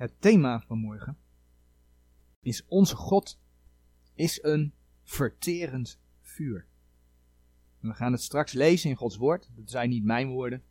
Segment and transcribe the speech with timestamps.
[0.00, 1.18] Het thema van morgen
[2.40, 3.40] is onze God
[4.14, 6.66] is een verterend vuur.
[7.78, 9.50] We gaan het straks lezen in Gods woord.
[9.54, 10.62] Dat zijn niet mijn woorden,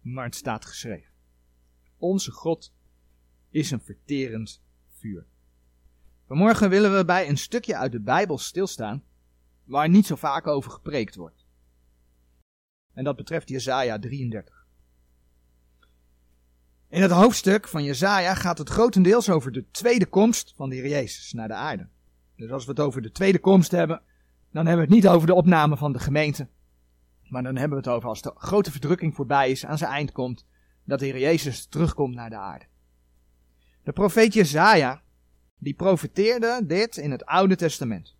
[0.00, 1.12] maar het staat geschreven.
[1.96, 2.74] Onze God
[3.48, 5.26] is een verterend vuur.
[6.26, 9.04] Vanmorgen willen we bij een stukje uit de Bijbel stilstaan
[9.64, 11.46] waar niet zo vaak over gepreekt wordt.
[12.92, 14.57] En dat betreft Jesaja 33.
[16.88, 20.88] In het hoofdstuk van Jesaja gaat het grotendeels over de tweede komst van de Heer
[20.88, 21.88] Jezus naar de aarde.
[22.36, 24.02] Dus als we het over de tweede komst hebben,
[24.52, 26.48] dan hebben we het niet over de opname van de gemeente.
[27.22, 30.12] Maar dan hebben we het over als de grote verdrukking voorbij is, aan zijn eind
[30.12, 30.46] komt,
[30.84, 32.64] dat de Heer Jezus terugkomt naar de aarde.
[33.82, 35.02] De profeet Jezaja,
[35.58, 38.16] die profeteerde dit in het Oude Testament.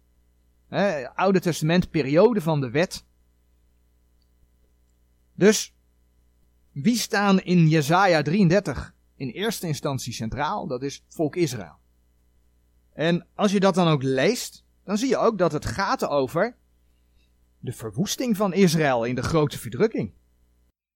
[1.15, 3.05] Oude Testament, periode van de wet.
[5.35, 5.75] Dus,
[6.83, 10.67] wie staan in Jezaja 33 in eerste instantie centraal?
[10.67, 11.77] Dat is volk Israël.
[12.93, 16.57] En als je dat dan ook leest, dan zie je ook dat het gaat over
[17.59, 20.13] de verwoesting van Israël in de grote verdrukking.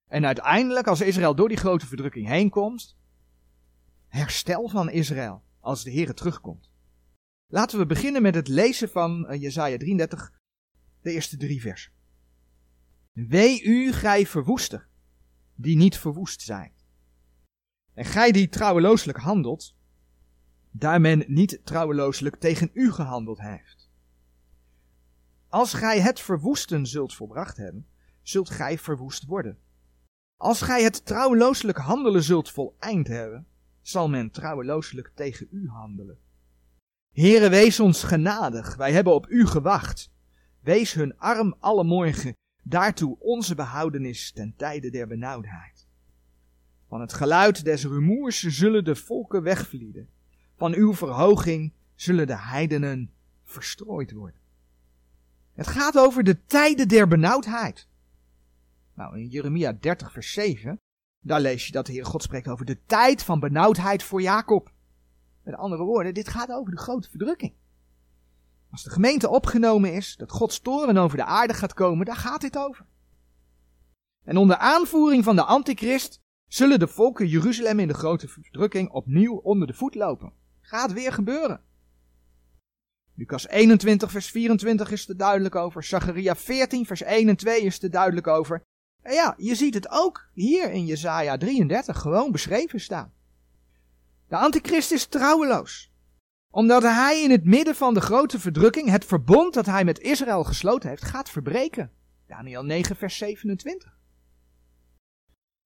[0.08, 2.96] En uiteindelijk, als Israël door die grote verdrukking heen komt,
[4.08, 6.70] herstel van Israël als de Heer terugkomt.
[7.46, 10.32] Laten we beginnen met het lezen van uh, Jesaja 33,
[11.00, 11.92] de eerste drie versen.
[13.12, 14.88] Wee u, gij verwoester,
[15.54, 16.72] die niet verwoest zijn.
[17.94, 19.74] En gij die trouwelooselijk handelt,
[20.70, 23.90] daar men niet trouwelooselijk tegen u gehandeld heeft.
[25.48, 27.86] Als gij het verwoesten zult volbracht hebben,
[28.22, 29.58] zult gij verwoest worden.
[30.36, 33.46] Als gij het trouwelooselijk handelen zult voleind hebben,
[33.80, 36.18] zal men trouwelooselijk tegen u handelen.
[37.12, 40.10] Heere, wees ons genadig, wij hebben op u gewacht.
[40.60, 45.86] Wees hun arm alle morgen, daartoe onze behoudenis ten tijde der benauwdheid.
[46.88, 50.08] Van het geluid des rumoers zullen de volken wegvlieden.
[50.56, 53.10] Van uw verhoging zullen de heidenen
[53.44, 54.40] verstrooid worden.
[55.52, 57.88] Het gaat over de tijden der benauwdheid.
[58.94, 60.80] Nou, in Jeremia 30, vers 7,
[61.20, 64.72] daar lees je dat de Heer God spreekt over de tijd van benauwdheid voor Jacob.
[65.42, 67.52] Met andere woorden, dit gaat over de grote verdrukking.
[68.72, 72.40] Als de gemeente opgenomen is, dat Gods toren over de aarde gaat komen, daar gaat
[72.40, 72.86] dit over.
[74.24, 79.34] En onder aanvoering van de antichrist zullen de volken Jeruzalem in de grote verdrukking opnieuw
[79.34, 80.32] onder de voet lopen.
[80.60, 81.60] Gaat weer gebeuren.
[83.14, 85.84] Lucas 21 vers 24 is er duidelijk over.
[85.84, 88.62] Zacharia 14 vers 1 en 2 is er duidelijk over.
[89.02, 93.12] En ja, je ziet het ook hier in Jesaja 33 gewoon beschreven staan.
[94.28, 95.91] De antichrist is trouweloos.
[96.54, 100.44] Omdat hij in het midden van de grote verdrukking het verbond dat hij met Israël
[100.44, 101.90] gesloten heeft gaat verbreken.
[102.26, 103.98] Daniel 9 vers 27.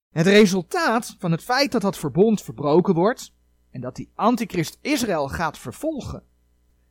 [0.09, 3.35] Het resultaat van het feit dat dat verbond verbroken wordt
[3.71, 6.23] en dat die antichrist Israël gaat vervolgen,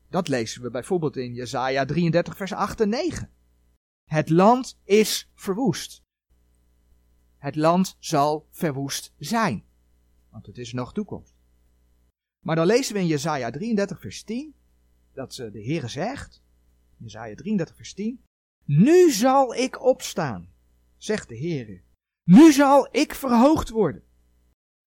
[0.10, 3.32] dat lezen we bijvoorbeeld in Jesaja 33 vers 8 en 9.
[4.06, 6.04] Het land is verwoest.
[7.38, 9.64] Het land zal verwoest zijn,
[10.30, 11.35] want het is nog toekomst.
[12.46, 14.56] Maar dan lezen we in Jesaja 33 vers 10
[15.14, 16.42] dat de Heere zegt,
[16.98, 18.24] Jesaja 33 vers 10,
[18.66, 20.50] Nu zal ik opstaan,
[20.98, 21.82] zegt de Heere.
[22.24, 24.04] Nu zal ik verhoogd worden.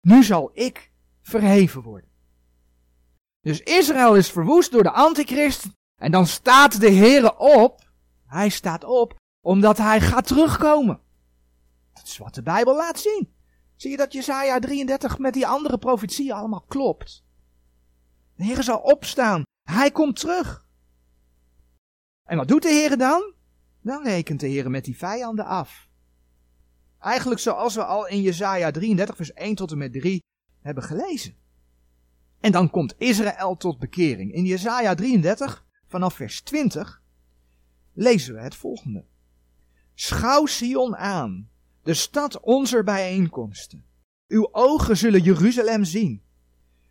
[0.01, 2.11] Nu zal ik verheven worden.
[3.41, 5.67] Dus Israël is verwoest door de antichrist.
[6.01, 7.91] En dan staat de Heere op.
[8.27, 11.01] Hij staat op omdat hij gaat terugkomen.
[11.93, 13.35] Dat is wat de Bijbel laat zien.
[13.77, 17.26] Zie je dat Jesaja 33 met die andere profetieën allemaal klopt?
[18.37, 19.43] De Heere zal opstaan.
[19.63, 20.67] Hij komt terug.
[22.25, 23.35] En wat doet de Heere dan?
[23.81, 25.89] Dan rekent de Heere met die vijanden af.
[26.99, 30.23] Eigenlijk zoals we al in Jesaja 33 vers 1 tot en met 3
[30.61, 31.37] hebben gelezen.
[32.41, 34.33] En dan komt Israël tot bekering.
[34.33, 37.03] In Jesaja 33 vanaf vers 20
[37.93, 39.05] lezen we het volgende.
[39.95, 41.51] Schouw Sion aan,
[41.83, 43.85] de stad onze bijeenkomsten.
[44.29, 46.26] Uw ogen zullen Jeruzalem zien.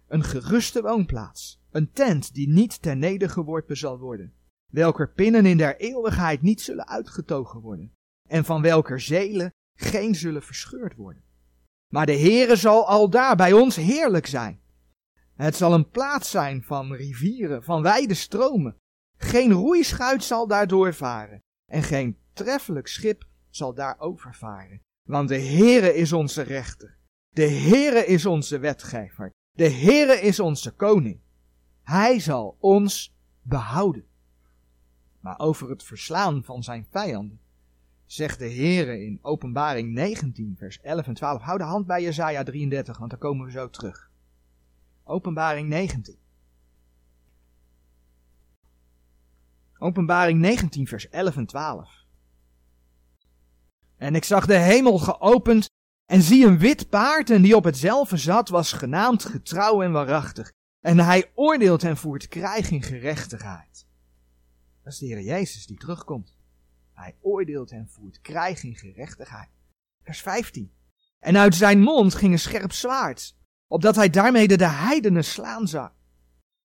[0.07, 4.33] Een geruste woonplaats, een tent die niet ter nedergeworpen zal worden,
[4.71, 7.93] welker pinnen in der eeuwigheid niet zullen uitgetogen worden,
[8.29, 11.23] en van welker zelen geen zullen verscheurd worden.
[11.93, 14.61] Maar de Heere zal al daar bij ons heerlijk zijn.
[15.35, 18.77] Het zal een plaats zijn van rivieren, van wijde stromen.
[19.17, 21.39] Geen roeischuit zal daar doorvaren
[21.71, 24.81] en geen treffelijk schip zal daar overvaren.
[25.09, 26.97] Want de Heere is onze rechter.
[27.29, 29.31] De Heere is onze wetgever.
[29.55, 31.19] De Heere is onze koning.
[31.83, 34.05] Hij zal ons behouden.
[35.19, 37.39] Maar over het verslaan van zijn vijanden
[38.05, 41.41] zegt de Heere in Openbaring 19, vers 11 en 12.
[41.41, 44.11] Hou de hand bij Jezaja 33, want daar komen we zo terug.
[45.03, 46.17] Openbaring 19.
[49.77, 52.05] Openbaring 19, vers 11 en 12.
[53.97, 55.69] En ik zag de hemel geopend
[56.05, 60.51] en zie een wit paard en die op hetzelfde zat was genaamd getrouw en waarachtig.
[60.79, 63.87] En hij oordeelt en voert krijg in gerechtigheid.
[64.83, 66.37] Dat is de Heer Jezus die terugkomt.
[66.93, 69.49] Hij oordeelt en voert krijg in gerechtigheid.
[70.03, 70.73] Vers 15.
[71.19, 73.35] En uit zijn mond ging een scherp zwaard,
[73.67, 75.89] opdat hij daarmee de heidenen slaan zou.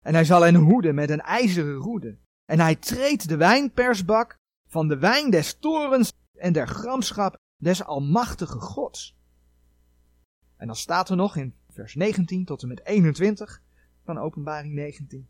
[0.03, 2.19] En hij zal hen hoeden met een ijzeren roede.
[2.45, 4.37] En hij treedt de wijnpersbak
[4.69, 9.17] van de wijn des torens en der gramschap des almachtige gods.
[10.57, 13.63] En dan staat er nog in vers 19 tot en met 21
[14.05, 15.29] van openbaring 19.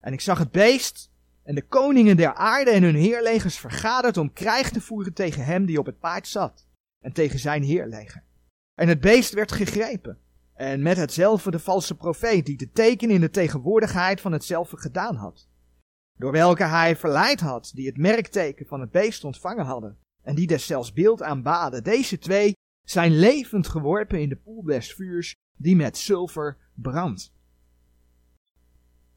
[0.00, 1.10] En ik zag het beest
[1.42, 5.66] en de koningen der aarde en hun heerlegers vergaderd om krijg te voeren tegen hem
[5.66, 6.66] die op het paard zat
[7.00, 8.24] en tegen zijn heerleger.
[8.74, 10.18] En het beest werd gegrepen
[10.54, 15.16] en met hetzelfde de valse profeet die de teken in de tegenwoordigheid van hetzelfde gedaan
[15.16, 15.48] had.
[16.18, 20.46] Door welke hij verleid had die het merkteken van het beest ontvangen hadden en die
[20.46, 21.82] deszelfs beeld aanbaden.
[21.82, 22.54] Deze twee
[22.84, 27.32] zijn levend geworpen in de poel des vuurs die met zilver brandt.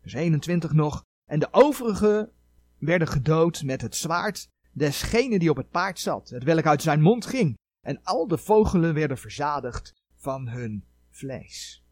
[0.01, 1.03] Vers 21 nog.
[1.25, 2.31] En de overigen
[2.77, 7.01] werden gedood met het zwaard desgene die op het paard zat, het welk uit zijn
[7.01, 7.57] mond ging.
[7.85, 11.85] En al de vogelen werden verzadigd van hun vlees.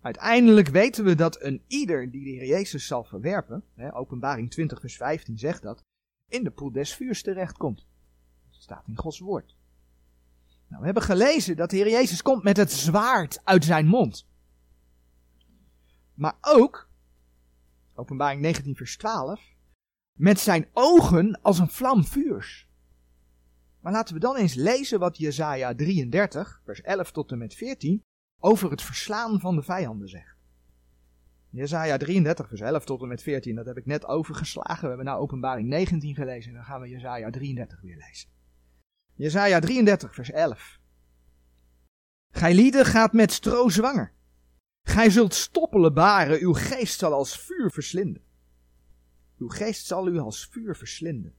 [0.00, 4.80] Uiteindelijk weten we dat een ieder die de Heer Jezus zal verwerpen, hè, openbaring 20
[4.80, 5.82] vers 15 zegt dat,
[6.28, 7.86] in de poel des vuurs terechtkomt.
[8.50, 9.57] Dat staat in Gods woord.
[10.68, 14.26] Nou, we hebben gelezen dat de Heer Jezus komt met het zwaard uit zijn mond.
[16.14, 16.90] Maar ook,
[17.94, 19.40] openbaring 19 vers 12,
[20.12, 22.68] met zijn ogen als een vlam vuurs.
[23.80, 28.02] Maar laten we dan eens lezen wat Jesaja 33, vers 11 tot en met 14,
[28.38, 30.36] over het verslaan van de vijanden zegt.
[31.50, 34.82] Jesaja 33, vers 11 tot en met 14, dat heb ik net overgeslagen.
[34.82, 38.37] We hebben nou openbaring 19 gelezen en dan gaan we Jesaja 33 weer lezen.
[39.18, 40.80] Jesaja 33, vers 11.
[42.30, 44.12] Gij lieden gaat met stro zwanger.
[44.82, 48.22] Gij zult stoppelen baren, uw geest zal als vuur verslinden.
[49.38, 51.34] Uw geest zal u als vuur verslinden.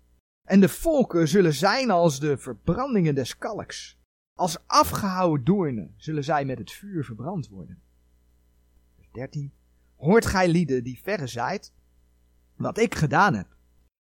[0.48, 4.00] En de volken zullen zijn als de verbrandingen des kalks.
[4.34, 7.82] Als afgehouwen doornen zullen zij met het vuur verbrand worden.
[8.96, 9.54] Vers 13.
[9.96, 11.74] Hoort gij lieden die verre zijt,
[12.56, 13.58] wat ik gedaan heb.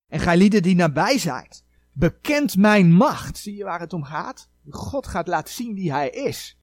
[0.07, 1.63] En gij lieden die nabij zijt,
[1.99, 3.37] bekent mijn macht.
[3.37, 4.49] Zie je waar het om gaat?
[4.69, 6.59] God gaat laten zien wie hij is.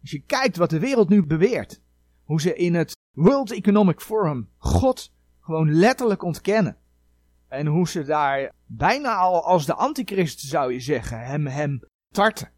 [0.00, 1.82] Als je kijkt wat de wereld nu beweert,
[2.24, 6.76] hoe ze in het World Economic Forum God gewoon letterlijk ontkennen.
[7.48, 11.80] En hoe ze daar bijna al als de antichrist zou je zeggen, hem, hem
[12.14, 12.50] tarten.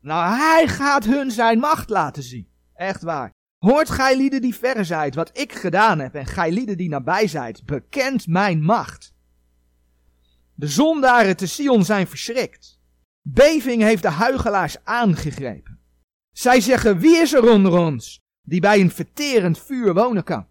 [0.00, 2.48] Nou, hij gaat hun zijn macht laten zien.
[2.74, 3.32] Echt waar.
[3.58, 7.26] Hoort gij lieden die verre zijt, wat ik gedaan heb, en gij lieden die nabij
[7.26, 9.14] zijt, bekent mijn macht.
[10.60, 12.80] De zondaren te Sion zijn verschrikt.
[13.22, 15.78] Beving heeft de huigelaars aangegrepen.
[16.32, 20.46] Zij zeggen, wie is er onder ons, die bij een verterend vuur wonen kan?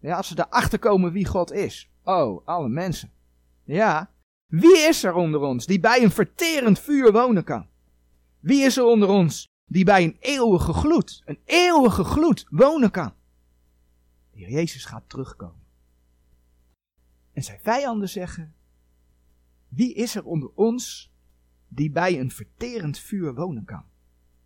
[0.00, 1.90] Ja, als ze erachter komen wie God is.
[2.02, 3.10] Oh, alle mensen.
[3.64, 4.10] Ja,
[4.46, 7.66] wie is er onder ons, die bij een verterend vuur wonen kan?
[8.40, 13.12] Wie is er onder ons die bij een eeuwige gloed, een eeuwige gloed wonen kan?
[14.32, 15.62] De Jezus gaat terugkomen.
[17.32, 18.54] En zijn vijanden zeggen,
[19.74, 21.12] wie is er onder ons
[21.68, 23.84] die bij een verterend vuur wonen kan?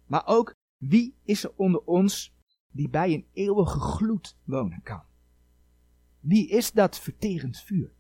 [0.07, 2.35] Maar ook, wie is er onder ons
[2.71, 5.03] die bij een eeuwige gloed wonen kan?
[6.21, 7.93] Wie is dat verterend vuur?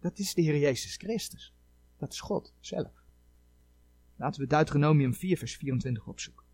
[0.00, 1.54] Dat is de Heer Jezus Christus.
[1.96, 3.04] Dat is God zelf.
[4.16, 6.44] Laten we Deuteronomium 4, vers 24 opzoeken.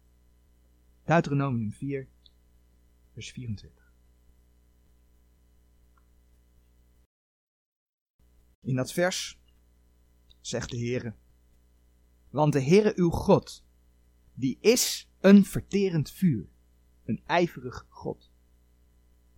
[1.05, 2.09] Deuteronomium 4,
[3.13, 3.93] vers 24.
[8.61, 9.43] In dat vers
[10.47, 11.15] zegt de Heere,
[12.31, 13.65] want de Heere uw God,
[14.35, 16.47] die is een verterend vuur,
[17.05, 18.31] een ijverig God.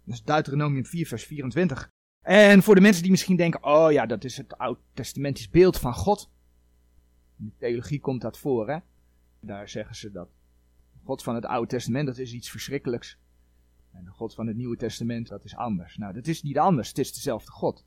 [0.04, 1.90] Dat is Deuteronomium 4, vers 24.
[2.20, 5.94] En voor de mensen die misschien denken, oh ja, dat is het oud-testamentisch beeld van
[5.94, 6.30] God.
[7.38, 8.78] In de theologie komt dat voor, hè.
[9.40, 10.28] Daar zeggen ze dat.
[11.04, 13.18] God van het Oude Testament, dat is iets verschrikkelijks.
[13.92, 15.96] En de God van het Nieuwe Testament, dat is anders.
[15.96, 17.84] Nou, dat is niet anders, het is dezelfde God.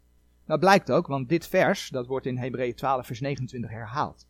[0.49, 4.27] Dat blijkt ook, want dit vers, dat wordt in Hebreeën 12 vers 29 herhaald.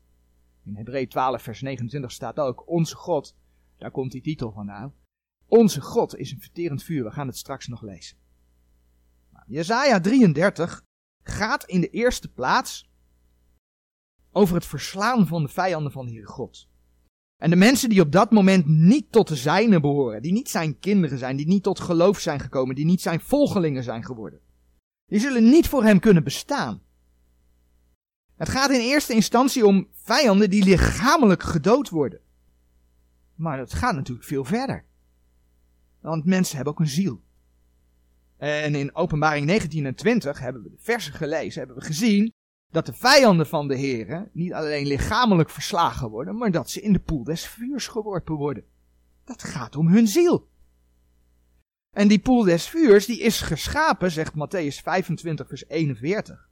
[0.65, 3.35] In Hebreeën 12 vers 29 staat ook, onze God,
[3.77, 4.93] daar komt die titel vandaan.
[5.45, 8.17] Onze God is een verterend vuur, we gaan het straks nog lezen.
[9.47, 10.83] Jezaja 33
[11.23, 12.89] gaat in de eerste plaats
[14.31, 16.69] over het verslaan van de vijanden van de Heere God.
[17.37, 20.79] En de mensen die op dat moment niet tot de zijne behoren, die niet zijn
[20.79, 24.41] kinderen zijn, die niet tot geloof zijn gekomen, die niet zijn volgelingen zijn geworden,
[25.09, 26.81] die zullen niet voor hem kunnen bestaan.
[28.35, 32.19] Het gaat in eerste instantie om vijanden die lichamelijk gedood worden.
[33.35, 34.85] Maar het gaat natuurlijk veel verder.
[36.01, 37.21] Want mensen hebben ook een ziel.
[38.37, 42.33] En in openbaring 19 en 20 hebben we de versen gelezen, hebben we gezien
[42.71, 46.93] dat de vijanden van de Heeren niet alleen lichamelijk verslagen worden, maar dat ze in
[46.93, 48.63] de poel des vuurs geworpen worden.
[49.23, 50.48] Dat gaat om hun ziel.
[51.91, 56.49] En die poel des vuurs, die is geschapen, zegt Matthäus 25 vers 41,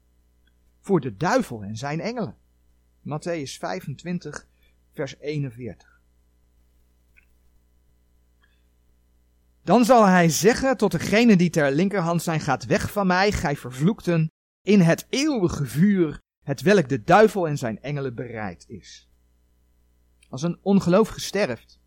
[0.79, 2.35] voor de duivel en zijn engelen.
[3.01, 4.47] Matthäus 25
[4.93, 6.01] vers 41.
[9.63, 13.55] Dan zal hij zeggen tot degene die ter linkerhand zijn, gaat weg van mij, gij
[13.55, 19.09] vervloekten, in het eeuwige vuur, het welk de duivel en zijn engelen bereid is.
[20.29, 21.79] Als een ongelovige sterft,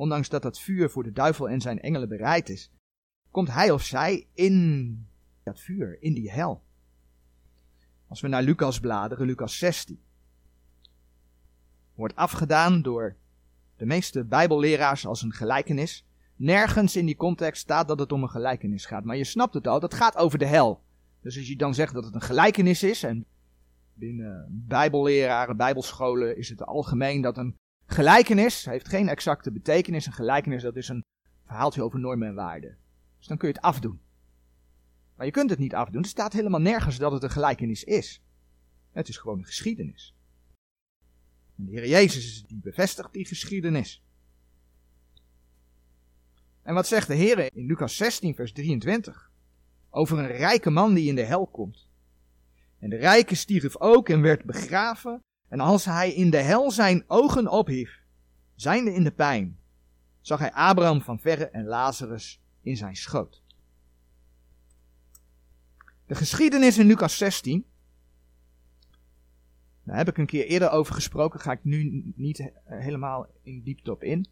[0.00, 2.70] ondanks dat dat vuur voor de duivel en zijn engelen bereid is,
[3.30, 5.06] komt hij of zij in
[5.42, 6.62] dat vuur, in die hel.
[8.08, 10.00] Als we naar Lucas bladeren, Lucas 16,
[11.94, 13.16] wordt afgedaan door
[13.76, 16.06] de meeste bijbelleraars als een gelijkenis.
[16.36, 19.66] Nergens in die context staat dat het om een gelijkenis gaat, maar je snapt het
[19.66, 20.82] al, dat gaat over de hel.
[21.22, 23.26] Dus als je dan zegt dat het een gelijkenis is, en
[23.94, 27.56] binnen bijbelleraren, bijbelscholen is het algemeen dat een
[27.92, 30.06] gelijkenis heeft geen exacte betekenis.
[30.06, 31.04] Een gelijkenis dat is een
[31.44, 32.78] verhaaltje over normen en waarden.
[33.18, 34.00] Dus dan kun je het afdoen.
[35.16, 36.02] Maar je kunt het niet afdoen.
[36.02, 38.22] Er staat helemaal nergens dat het een gelijkenis is.
[38.92, 40.14] Het is gewoon een geschiedenis.
[41.56, 44.02] En de Heer Jezus die bevestigt die geschiedenis.
[46.62, 49.30] En wat zegt de Heer in Lucas 16, vers 23?
[49.90, 51.88] Over een rijke man die in de hel komt.
[52.78, 55.22] En de rijke stierf ook en werd begraven.
[55.50, 58.02] En als hij in de hel zijn ogen ophief,
[58.54, 59.58] zijnde in de pijn,
[60.20, 63.42] zag hij Abraham van verre en Lazarus in zijn schoot.
[66.06, 67.64] De geschiedenis in Lucas 16,
[69.82, 73.90] daar heb ik een keer eerder over gesproken, ga ik nu niet helemaal in diepte
[73.90, 74.26] op in,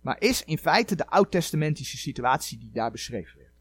[0.00, 3.54] maar is in feite de oud-testamentische situatie die daar beschreven werd.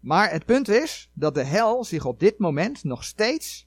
[0.00, 3.65] Maar het punt is dat de hel zich op dit moment nog steeds,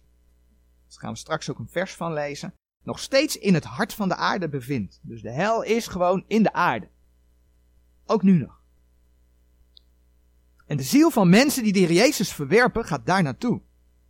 [0.90, 2.54] daar gaan we straks ook een vers van lezen,
[2.84, 5.00] nog steeds in het hart van de aarde bevindt.
[5.02, 6.90] Dus de hel is gewoon in de aarde.
[8.06, 8.62] Ook nu nog.
[10.66, 13.62] En de ziel van mensen die de Jezus verwerpen gaat daar naartoe.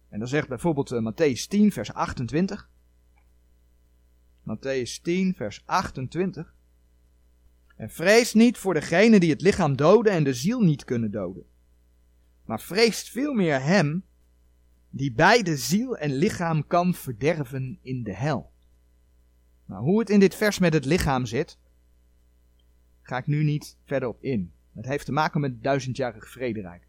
[0.10, 2.70] En dan zegt bijvoorbeeld uh, Matthäus 10 vers 28.
[4.42, 6.54] Matthäus 10 vers 28.
[7.76, 11.46] En vrees niet voor degene die het lichaam doden en de ziel niet kunnen doden
[12.50, 14.04] maar vreest veel meer hem
[14.90, 18.52] die beide ziel en lichaam kan verderven in de hel.
[19.66, 21.58] Nou, hoe het in dit vers met het lichaam zit,
[23.02, 24.54] ga ik nu niet verder op in.
[24.74, 26.88] Het heeft te maken met het duizendjarig vrederijk.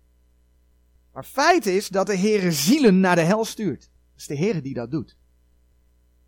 [1.13, 3.83] Maar feit is dat de Heere zielen naar de hel stuurt.
[3.83, 5.17] Het is de Heere die dat doet.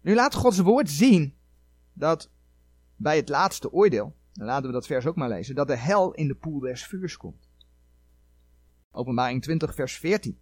[0.00, 1.34] Nu laat Gods woord zien
[1.92, 2.30] dat
[2.96, 6.12] bij het laatste oordeel, dan laten we dat vers ook maar lezen, dat de hel
[6.12, 7.48] in de poel des vuurs komt.
[8.90, 10.38] Openbaring 20, vers 14.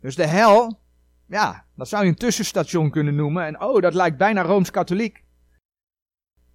[0.00, 0.80] Dus de hel,
[1.26, 3.46] ja, dat zou je een tussenstation kunnen noemen.
[3.46, 5.24] En oh, dat lijkt bijna rooms-katholiek.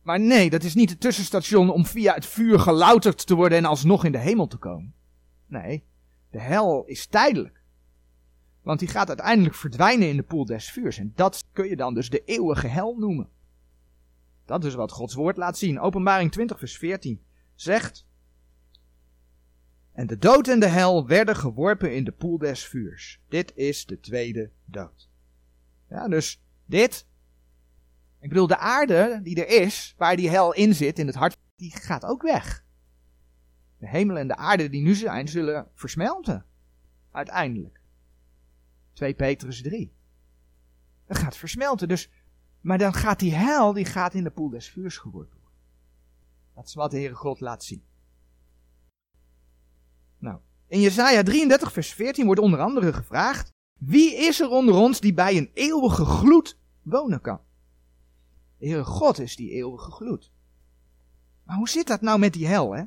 [0.02, 3.66] Maar nee, dat is niet het tussenstation om via het vuur gelouterd te worden en
[3.66, 4.94] alsnog in de hemel te komen.
[5.48, 5.84] Nee,
[6.30, 7.64] de hel is tijdelijk.
[8.62, 10.98] Want die gaat uiteindelijk verdwijnen in de poel des vuurs.
[10.98, 13.30] En dat kun je dan dus de eeuwige hel noemen.
[14.46, 15.80] Dat is wat Gods woord laat zien.
[15.80, 17.22] Openbaring 20, vers 14
[17.56, 18.06] zegt:
[19.96, 23.22] en de dood en de hel werden geworpen in de poel des vuurs.
[23.28, 25.10] Dit is de tweede dood.
[25.90, 27.08] Ja, dus dit.
[28.20, 31.38] Ik bedoel, de aarde die er is, waar die hel in zit, in het hart,
[31.56, 32.66] die gaat ook weg.
[33.78, 36.46] De hemel en de aarde die nu zijn, zullen versmelten.
[37.12, 37.82] Uiteindelijk.
[38.94, 39.94] 2 Petrus 3.
[41.08, 41.88] Dat gaat versmelten.
[41.88, 42.10] Dus,
[42.62, 45.60] maar dan gaat die hel, die gaat in de poel des vuurs geworpen worden.
[46.54, 47.84] Dat is wat de Heere God laat zien.
[50.68, 55.14] In Jesaja 33 vers 14 wordt onder andere gevraagd, wie is er onder ons die
[55.14, 57.40] bij een eeuwige gloed wonen kan?
[58.58, 60.32] De Heere God is die eeuwige gloed.
[61.44, 62.84] Maar hoe zit dat nou met die hel, hè?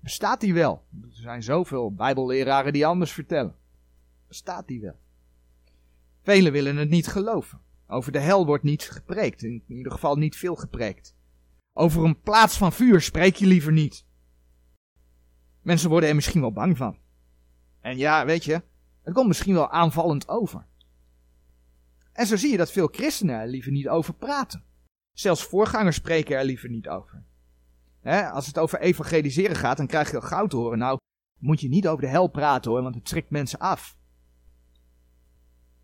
[0.00, 0.84] Bestaat die wel?
[1.02, 3.56] Er zijn zoveel bijbelleraren die anders vertellen.
[4.28, 4.98] Bestaat die wel?
[6.22, 7.60] Velen willen het niet geloven.
[7.86, 11.14] Over de hel wordt niet gepreekt, in ieder geval niet veel gepreekt.
[11.72, 14.04] Over een plaats van vuur spreek je liever niet.
[15.62, 16.98] Mensen worden er misschien wel bang van.
[17.80, 18.62] En ja, weet je,
[19.02, 20.66] het komt misschien wel aanvallend over.
[22.12, 24.64] En zo zie je dat veel christenen er liever niet over praten.
[25.12, 27.24] Zelfs voorgangers spreken er liever niet over.
[28.32, 30.78] als het over evangeliseren gaat, dan krijg je al gauw te horen.
[30.78, 30.98] Nou,
[31.38, 33.96] moet je niet over de hel praten hoor, want het trekt mensen af.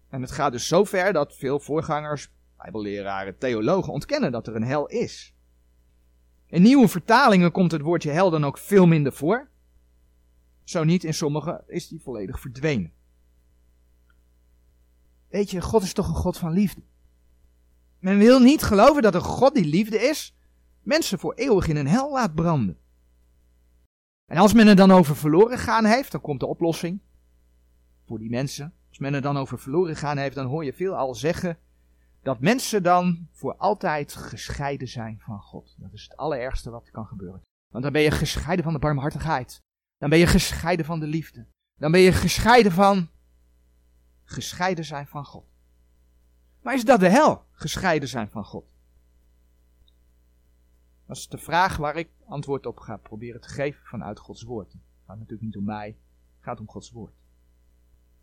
[0.09, 4.65] En het gaat dus zo ver dat veel voorgangers, bijbelleraren, theologen ontkennen dat er een
[4.65, 5.35] hel is.
[6.47, 9.49] In nieuwe vertalingen komt het woordje hel dan ook veel minder voor.
[10.67, 12.93] Zo niet, in sommige is die volledig verdwenen.
[15.29, 16.83] Weet je, God is toch een God van liefde.
[17.99, 20.37] Men wil niet geloven dat een God die liefde is,
[20.83, 22.79] mensen voor eeuwig in een hel laat branden.
[24.27, 27.01] En als men er dan over verloren gaan heeft, dan komt de oplossing
[28.07, 28.75] voor die mensen.
[28.89, 31.59] Als men er dan over verloren gaan heeft, dan hoor je veel al zeggen
[32.23, 35.77] dat mensen dan voor altijd gescheiden zijn van God.
[35.79, 37.43] Dat is het allerergste wat kan gebeuren.
[37.73, 39.65] Want dan ben je gescheiden van de barmhartigheid.
[39.99, 41.47] Dan ben je gescheiden van de liefde.
[41.75, 43.09] Dan ben je gescheiden van.
[44.25, 45.47] gescheiden zijn van God.
[46.63, 47.45] Maar is dat de hel?
[47.53, 48.67] Gescheiden zijn van God.
[51.07, 54.73] Dat is de vraag waar ik antwoord op ga proberen te geven vanuit Gods woord.
[54.73, 57.15] Het gaat natuurlijk niet om mij, het gaat om Gods woord.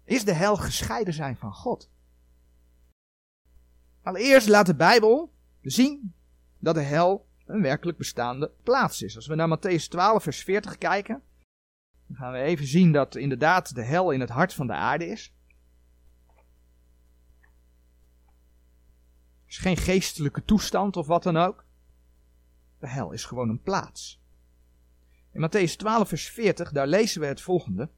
[0.03, 1.89] Is de hel gescheiden zijn van God?
[4.01, 6.13] Allereerst laat de Bijbel zien
[6.60, 9.15] dat de hel een werkelijk bestaande plaats is.
[9.15, 11.24] Als we naar Matthäus 12, vers 40 kijken,
[12.08, 15.08] dan gaan we even zien dat inderdaad de hel in het hart van de aarde
[15.08, 15.34] is.
[19.44, 21.66] Het is geen geestelijke toestand of wat dan ook.
[22.80, 24.22] De hel is gewoon een plaats.
[25.32, 27.90] In Matthäus 12, vers 40, daar lezen we het volgende.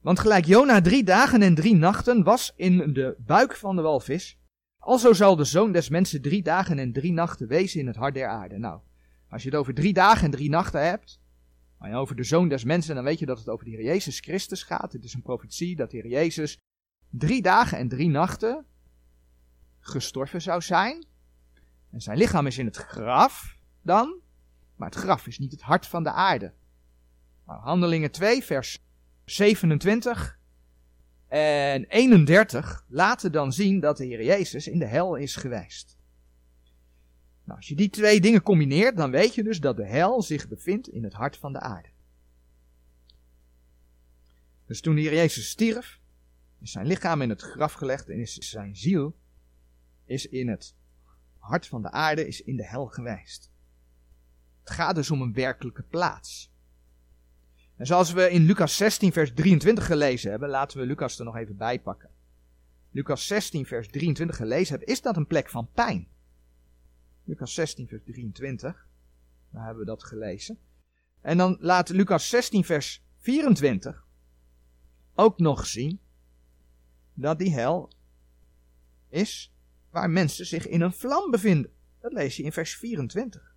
[0.00, 4.38] Want gelijk Jona drie dagen en drie nachten was in de buik van de walvis,
[4.78, 8.14] alzo zal de zoon des mensen drie dagen en drie nachten wezen in het hart
[8.14, 8.58] der aarde.
[8.58, 8.80] Nou,
[9.30, 11.20] als je het over drie dagen en drie nachten hebt,
[11.80, 14.20] en over de zoon des mensen, dan weet je dat het over de Heer Jezus
[14.20, 14.92] Christus gaat.
[14.92, 16.58] Het is een profetie dat de Heer Jezus
[17.10, 18.66] drie dagen en drie nachten
[19.80, 21.06] gestorven zou zijn.
[21.90, 24.20] En zijn lichaam is in het graf dan,
[24.76, 26.52] maar het graf is niet het hart van de aarde.
[27.46, 28.84] Nou, handelingen 2, vers
[29.24, 30.38] 27
[31.26, 35.97] en 31 laten dan zien dat de Heer Jezus in de hel is geweest.
[37.48, 40.48] Nou, als je die twee dingen combineert, dan weet je dus dat de hel zich
[40.48, 41.88] bevindt in het hart van de aarde.
[44.66, 46.00] Dus toen de Heer Jezus stierf,
[46.60, 49.16] is zijn lichaam in het graf gelegd en is zijn ziel
[50.04, 50.74] is in het
[51.38, 53.50] hart van de aarde, is in de hel geweest.
[54.60, 56.52] Het gaat dus om een werkelijke plaats.
[57.76, 61.36] En zoals we in Lucas 16, vers 23 gelezen hebben, laten we Lucas er nog
[61.36, 62.10] even bij pakken.
[62.90, 66.08] Lucas 16, vers 23 gelezen hebben, is dat een plek van pijn.
[67.28, 68.86] Lucas 16, vers 23.
[69.50, 70.58] Daar hebben we dat gelezen.
[71.20, 74.06] En dan laat Lucas 16, vers 24
[75.14, 76.00] ook nog zien
[77.14, 77.92] dat die hel
[79.08, 79.54] is
[79.90, 81.70] waar mensen zich in een vlam bevinden.
[82.00, 83.54] Dat lees je in vers 24.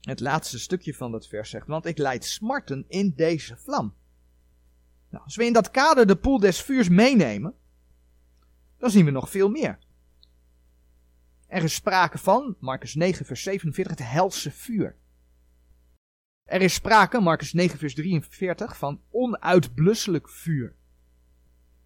[0.00, 3.94] Het laatste stukje van dat vers zegt, want ik leid smarten in deze vlam.
[5.08, 7.54] Nou, als we in dat kader de poel des vuurs meenemen,
[8.78, 9.78] dan zien we nog veel meer.
[11.50, 14.96] Er is sprake van, Marcus 9, vers 47, het helse vuur.
[16.44, 20.76] Er is sprake, Marcus 9, vers 43, van onuitblusselijk vuur.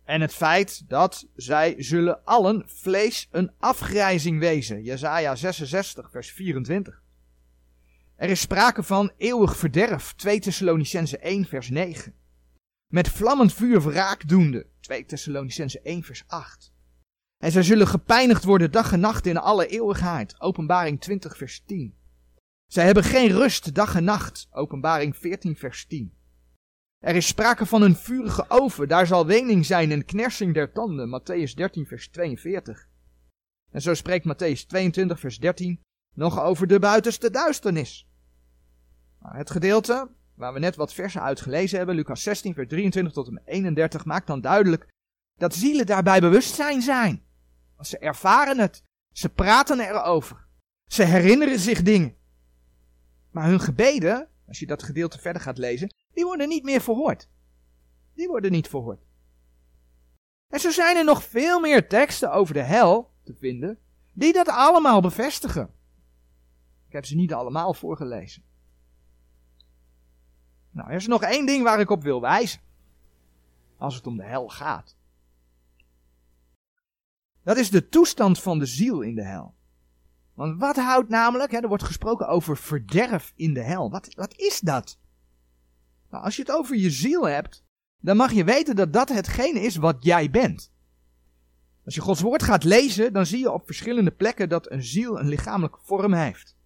[0.04, 4.82] En het feit dat zij zullen allen vlees een afgrijzing wezen.
[4.82, 7.02] Jezaja 66, vers 24.
[8.16, 10.12] Er is sprake van eeuwig verderf.
[10.12, 12.14] 2 Thessalonicense 1, vers 9.
[12.86, 14.66] Met vlammend vuur wraak doende.
[14.80, 16.73] 2 Thessalonicense 1, vers 8.
[17.44, 20.40] En zij zullen gepijnigd worden dag en nacht in alle eeuwigheid.
[20.40, 21.94] Openbaring 20 vers 10.
[22.66, 24.48] Zij hebben geen rust dag en nacht.
[24.50, 26.14] Openbaring 14 vers 10.
[26.98, 28.88] Er is sprake van een vurige oven.
[28.88, 31.20] Daar zal wening zijn en knersing der tanden.
[31.20, 32.88] Matthäus 13 vers 42.
[33.70, 35.80] En zo spreekt Matthäus 22 vers 13
[36.14, 38.08] nog over de buitenste duisternis.
[39.20, 43.26] Nou, het gedeelte waar we net wat versen uitgelezen hebben, Lucas 16 vers 23 tot
[43.26, 44.88] en met 31, maakt dan duidelijk
[45.38, 47.22] dat zielen daarbij bewustzijn zijn.
[47.80, 48.82] Ze ervaren het.
[49.12, 50.46] Ze praten erover.
[50.86, 52.16] Ze herinneren zich dingen.
[53.30, 57.28] Maar hun gebeden, als je dat gedeelte verder gaat lezen, die worden niet meer verhoord.
[58.14, 59.04] Die worden niet verhoord.
[60.48, 63.78] En zo zijn er nog veel meer teksten over de hel te vinden,
[64.12, 65.74] die dat allemaal bevestigen.
[66.86, 68.42] Ik heb ze niet allemaal voorgelezen.
[70.70, 72.60] Nou, er is nog één ding waar ik op wil wijzen.
[73.76, 74.96] Als het om de hel gaat.
[77.44, 79.54] Dat is de toestand van de ziel in de hel.
[80.34, 83.90] Want wat houdt namelijk, hè, er wordt gesproken over verderf in de hel.
[83.90, 84.98] Wat, wat is dat?
[86.10, 87.64] Nou, als je het over je ziel hebt,
[88.00, 90.72] dan mag je weten dat dat hetgene is wat jij bent.
[91.84, 95.18] Als je Gods woord gaat lezen, dan zie je op verschillende plekken dat een ziel
[95.18, 96.56] een lichamelijke vorm heeft.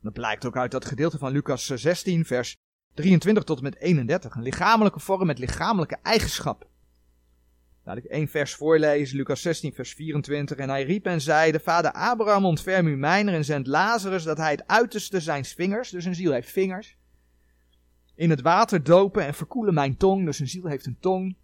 [0.00, 2.56] Dat blijkt ook uit dat gedeelte van Lucas 16, vers
[2.94, 4.34] 23 tot en met 31.
[4.34, 6.68] Een lichamelijke vorm met lichamelijke eigenschappen.
[7.84, 10.56] Laat ik één vers voorlezen, Lucas 16, vers 24.
[10.56, 14.36] En hij riep en zei, de vader Abraham ontferm u mijner en zendt Lazarus dat
[14.36, 16.96] hij het uiterste zijn vingers, dus een ziel heeft vingers,
[18.14, 21.36] in het water dopen en verkoelen mijn tong, dus een ziel heeft een tong,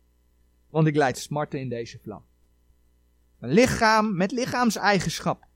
[0.70, 2.24] want ik leid smarten in deze vlam.
[3.40, 5.48] Een lichaam met lichaamseigenschap.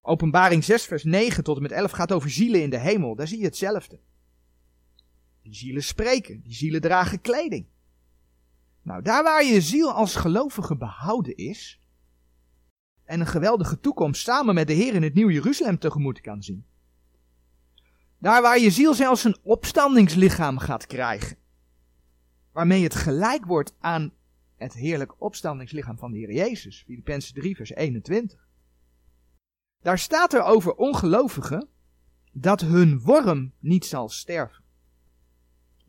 [0.00, 3.14] Openbaring 6, vers 9 tot en met 11 gaat over zielen in de hemel.
[3.14, 4.00] Daar zie je hetzelfde.
[5.42, 7.66] Die zielen spreken, die zielen dragen kleding.
[8.82, 11.80] Nou, daar waar je ziel als gelovige behouden is,
[13.04, 16.64] en een geweldige toekomst samen met de Heer in het Nieuw Jeruzalem tegemoet kan zien.
[18.18, 21.36] Daar waar je ziel zelfs een opstandingslichaam gaat krijgen,
[22.52, 24.12] waarmee het gelijk wordt aan
[24.56, 28.48] het heerlijk opstandingslichaam van de Heer Jezus, Filippenzen 3 vers 21.
[29.82, 31.68] Daar staat er over ongelovigen
[32.32, 34.64] dat hun worm niet zal sterven.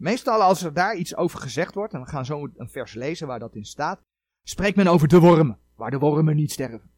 [0.02, 3.28] Meestal als er daar iets over gezegd wordt, en we gaan zo een vers lezen
[3.28, 4.02] waar dat in staat,
[4.44, 6.92] spreekt men over de wormen, waar de wormen niet sterven.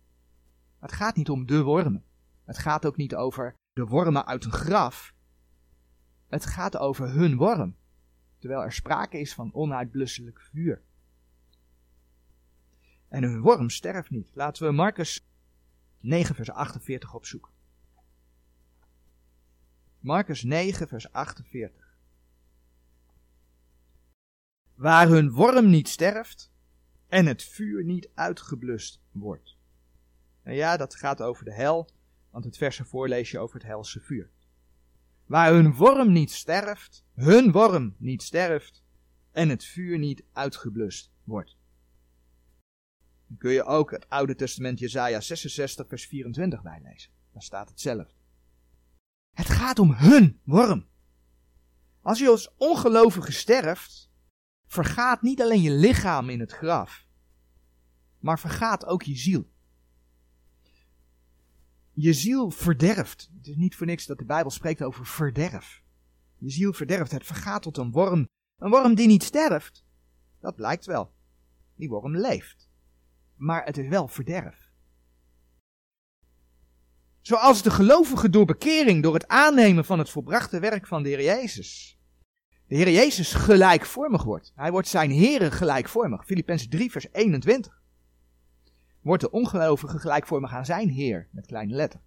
[0.80, 2.04] Het gaat niet om de wormen.
[2.46, 5.14] Het gaat ook niet over de wormen uit een graf.
[6.28, 7.76] Het gaat over hun worm,
[8.40, 10.82] terwijl er sprake is van onuitblusselijk vuur.
[13.08, 14.30] En hun worm sterft niet.
[14.34, 15.26] Laten we Marcus
[16.00, 17.52] 9, vers 48 opzoeken.
[20.00, 21.83] Marcus 9, vers 48.
[24.76, 26.52] Waar hun worm niet sterft
[27.08, 29.58] en het vuur niet uitgeblust wordt.
[30.44, 31.90] En ja, dat gaat over de hel,
[32.30, 34.32] want het vers ervoor lees je over het helse vuur.
[35.26, 38.84] Waar hun worm niet sterft, hun worm niet sterft
[39.32, 41.58] en het vuur niet uitgeblust wordt.
[43.28, 47.12] Dan kun je ook het Oude Testament Jesaja 66 vers 24 bijlezen.
[47.32, 48.14] Daar staat hetzelfde.
[49.34, 50.88] Het gaat om hun worm.
[52.02, 54.12] Als je als ongelovige sterft,
[54.74, 57.08] vergaat niet alleen je lichaam in het graf,
[58.20, 59.52] maar vergaat ook je ziel.
[61.94, 63.30] Je ziel verderft.
[63.38, 65.84] Het is niet voor niks dat de Bijbel spreekt over verderf.
[66.38, 68.28] Je ziel verderft, het vergaat tot een worm.
[68.58, 69.86] Een worm die niet sterft,
[70.40, 71.14] dat blijkt wel.
[71.76, 72.72] Die worm leeft
[73.44, 74.72] maar het is wel verderf.
[77.22, 81.24] Zoals de gelovige door bekering, door het aannemen van het volbrachte werk van de Heer
[81.24, 82.00] Jezus,
[82.74, 84.52] de Heer Jezus gelijkvormig wordt.
[84.56, 86.26] Hij wordt zijn Heer gelijkvormig.
[86.26, 87.82] Filippenzen 3 vers 21.
[89.02, 92.02] Wordt de ongelovige gelijkvormig aan zijn Heer, met kleine letter.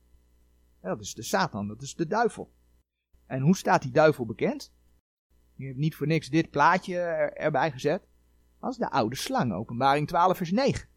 [0.80, 2.52] Dat is de Satan, dat is de duivel.
[3.26, 4.72] En hoe staat die duivel bekend?
[5.54, 6.98] Je hebt niet voor niks dit plaatje
[7.34, 8.08] erbij gezet.
[8.58, 10.88] Als de oude slang, openbaring 12 vers 9.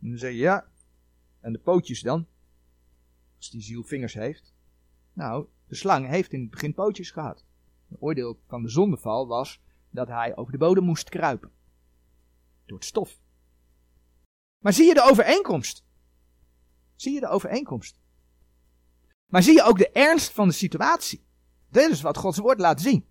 [0.00, 0.68] En dan zeg je, ja,
[1.40, 2.26] en de pootjes dan?
[3.36, 4.54] Als die ziel vingers heeft.
[5.16, 7.44] Nou, de slang heeft in het begin pootjes gehad.
[7.88, 11.50] Het oordeel van de zondeval was dat hij over de bodem moest kruipen.
[12.66, 13.18] Door het stof.
[14.58, 15.84] Maar zie je de overeenkomst?
[16.94, 18.00] Zie je de overeenkomst?
[19.26, 21.26] Maar zie je ook de ernst van de situatie?
[21.68, 23.06] Dit is wat Gods woord laat zien.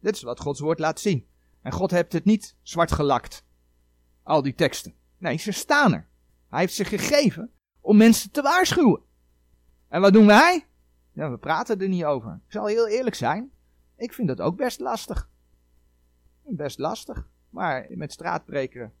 [0.00, 1.26] Dit is wat Gods woord laat zien.
[1.62, 3.44] En God heeft het niet zwart gelakt.
[4.22, 4.94] Al die teksten.
[5.18, 6.08] Nee, ze staan er.
[6.48, 9.02] Hij heeft ze gegeven om mensen te waarschuwen.
[9.88, 10.66] En wat doen wij?
[11.14, 12.40] Ja, we praten er niet over.
[12.46, 13.50] Ik zal heel eerlijk zijn.
[13.96, 15.28] Ik vind dat ook best lastig.
[16.42, 17.28] Best lastig.
[17.50, 18.92] Maar met straatbreken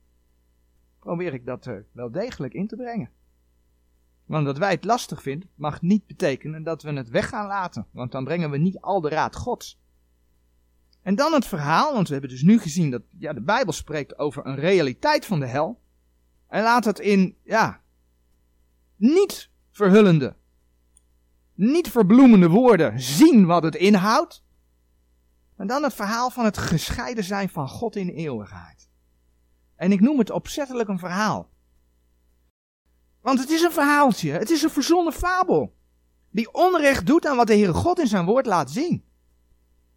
[0.98, 3.10] probeer ik dat er wel degelijk in te brengen.
[4.24, 7.86] Want dat wij het lastig vinden, mag niet betekenen dat we het weg gaan laten.
[7.90, 9.80] Want dan brengen we niet al de raad Gods.
[11.02, 14.18] En dan het verhaal, want we hebben dus nu gezien dat ja, de Bijbel spreekt
[14.18, 15.80] over een realiteit van de hel.
[16.46, 17.82] En laat het in, ja,
[18.96, 20.36] niet verhullende,
[21.54, 24.44] niet verbloemende woorden zien wat het inhoudt.
[25.56, 28.88] En dan het verhaal van het gescheiden zijn van God in eeuwigheid.
[29.76, 31.48] En ik noem het opzettelijk een verhaal.
[33.20, 35.74] Want het is een verhaaltje, het is een verzonnen fabel.
[36.30, 39.04] Die onrecht doet aan wat de Heere God in zijn woord laat zien.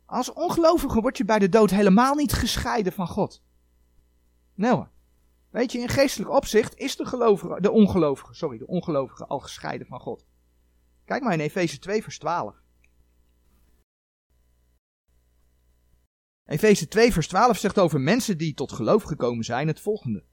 [0.06, 3.44] Als ongelovige word je bij de dood helemaal niet gescheiden van God.
[4.56, 4.90] Hoor.
[5.50, 9.88] Weet je, in geestelijk opzicht is de, gelovige, de ongelovige, sorry, de ongelovige al gescheiden
[9.88, 10.26] van God.
[11.08, 12.56] Kijk maar in Efeze 2 vers 12.
[16.46, 20.24] Efeze 2 vers 12 zegt over mensen die tot geloof gekomen zijn het volgende.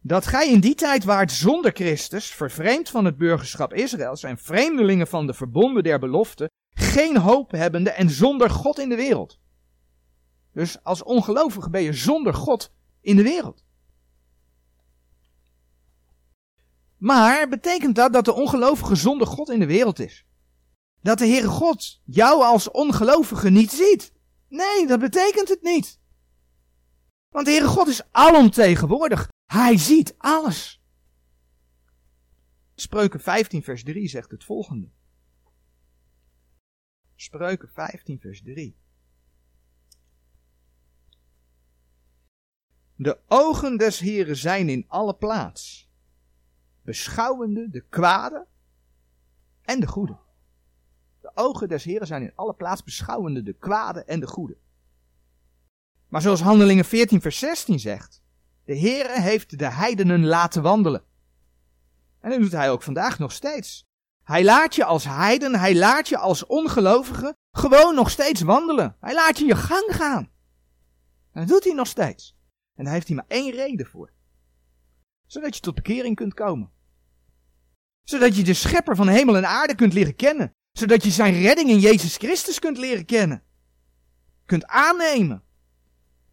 [0.00, 5.06] Dat gij in die tijd waart zonder Christus, vervreemd van het burgerschap Israëls en vreemdelingen
[5.06, 9.40] van de verbonden der belofte, geen hoop hebbende en zonder God in de wereld.
[10.52, 13.64] Dus als ongelovige ben je zonder God in de wereld.
[17.00, 20.26] Maar betekent dat dat de ongelovige zonder God in de wereld is?
[21.02, 24.12] Dat de Heere God jou als ongelovige niet ziet?
[24.48, 26.00] Nee, dat betekent het niet.
[27.28, 29.28] Want de Heere God is alomtegenwoordig.
[29.46, 30.82] Hij ziet alles.
[32.74, 34.90] Spreuken 15 vers 3 zegt het volgende.
[37.14, 38.76] Spreuken 15 vers 3.
[42.94, 45.89] De ogen des Heren zijn in alle plaats,
[46.82, 48.46] beschouwende de kwade
[49.62, 50.18] en de goede.
[51.20, 54.56] De ogen des Heren zijn in alle plaats, beschouwende de kwade en de goede.
[56.08, 58.22] Maar zoals Handelingen 14 vers 16 zegt,
[58.64, 61.04] de Heere heeft de heidenen laten wandelen.
[62.20, 63.88] En dat doet hij ook vandaag nog steeds.
[64.22, 68.96] Hij laat je als heiden, hij laat je als ongelovige gewoon nog steeds wandelen.
[69.00, 70.30] Hij laat je je gang gaan.
[71.32, 72.36] En dat doet hij nog steeds.
[72.74, 74.12] En daar heeft hij maar één reden voor.
[75.30, 76.70] Zodat je tot bekering kunt komen.
[78.02, 80.54] Zodat je de schepper van hemel en aarde kunt leren kennen.
[80.72, 83.42] Zodat je zijn redding in Jezus Christus kunt leren kennen.
[84.46, 85.42] Kunt aannemen.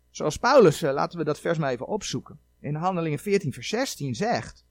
[0.10, 2.40] Zoals Paulus, eh, laten we dat vers maar even opzoeken.
[2.60, 4.66] In Handelingen 14 vers 16 zegt.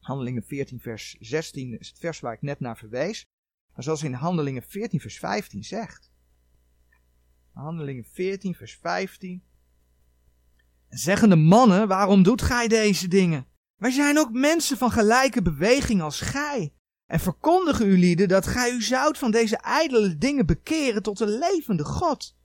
[0.00, 3.26] Handelingen 14 vers 16 is het vers waar ik net naar verwees.
[3.74, 6.10] Maar zoals in Handelingen 14 vers 15 zegt.
[7.52, 9.42] Handelingen 14 vers 15.
[10.96, 13.46] Zeggen de mannen, waarom doet gij deze dingen?
[13.76, 16.74] Wij zijn ook mensen van gelijke beweging als gij.
[17.06, 21.26] En verkondigen u lieden dat gij u zoudt van deze ijdele dingen bekeren tot de
[21.26, 22.36] levende God.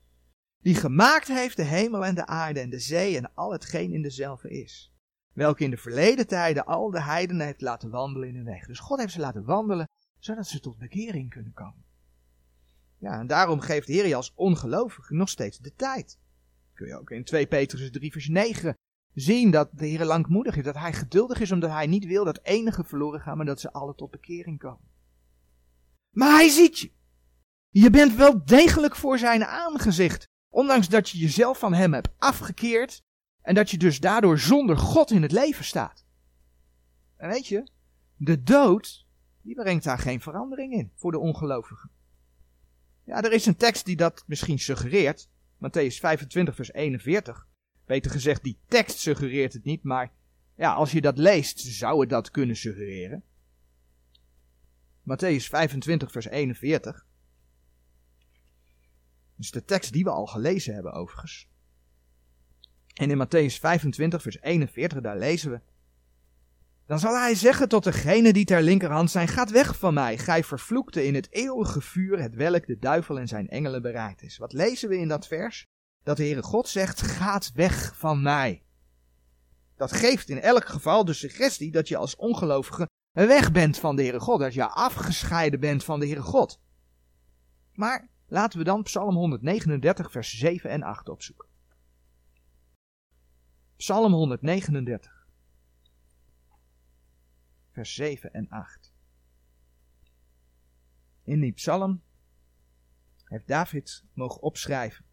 [0.62, 4.02] Die gemaakt heeft de hemel en de aarde en de zee en al hetgeen in
[4.02, 4.94] dezelfde is.
[5.34, 8.66] Welke in de verleden tijden al de heidenen heeft laten wandelen in hun weg.
[8.68, 11.86] Dus God heeft ze laten wandelen, zodat ze tot bekering kunnen komen.
[12.98, 16.20] Ja, en daarom geeft de Heer je als ongelovige nog steeds de tijd
[16.82, 18.78] kun je ook in 2 Petrus 3 vers 9
[19.14, 22.40] zien dat de Heer langmoedig is, dat hij geduldig is omdat hij niet wil dat
[22.44, 24.90] enige verloren gaan, maar dat ze alle tot bekering komen.
[26.10, 26.92] Maar hij ziet je.
[27.70, 33.02] Je bent wel degelijk voor zijn aangezicht, ondanks dat je jezelf van hem hebt afgekeerd
[33.42, 36.06] en dat je dus daardoor zonder God in het leven staat.
[37.18, 37.72] En weet je,
[38.16, 39.08] de dood,
[39.42, 41.90] die brengt daar geen verandering in voor de ongelovigen.
[43.04, 45.30] Ja, er is een tekst die dat misschien suggereert,
[45.62, 47.48] Matthäus 25, vers 41.
[47.86, 50.12] Beter gezegd, die tekst suggereert het niet, maar
[50.56, 53.24] ja, als je dat leest, zou het dat kunnen suggereren.
[55.02, 57.06] Matthäus 25, vers 41.
[59.36, 61.50] Dat is de tekst die we al gelezen hebben, overigens.
[62.94, 65.62] En in Matthäus 25, vers 41, daar lezen we.
[66.92, 70.44] Dan zal hij zeggen tot degene die ter linkerhand zijn, gaat weg van mij, gij
[70.44, 74.38] vervloekte in het eeuwige vuur, het welk de duivel en zijn engelen bereid is.
[74.38, 75.66] Wat lezen we in dat vers?
[76.04, 78.64] Dat de Heere God zegt, gaat weg van mij.
[79.76, 84.02] Dat geeft in elk geval de suggestie dat je als ongelovige weg bent van de
[84.02, 86.60] Heere God, dat je afgescheiden bent van de Heere God.
[87.74, 91.48] Maar laten we dan Psalm 139, vers 7 en 8 opzoeken.
[93.76, 95.21] Psalm 139
[97.72, 98.94] vers 7 en 8.
[101.24, 102.02] In die psalm
[103.24, 105.06] heeft David mogen opschrijven.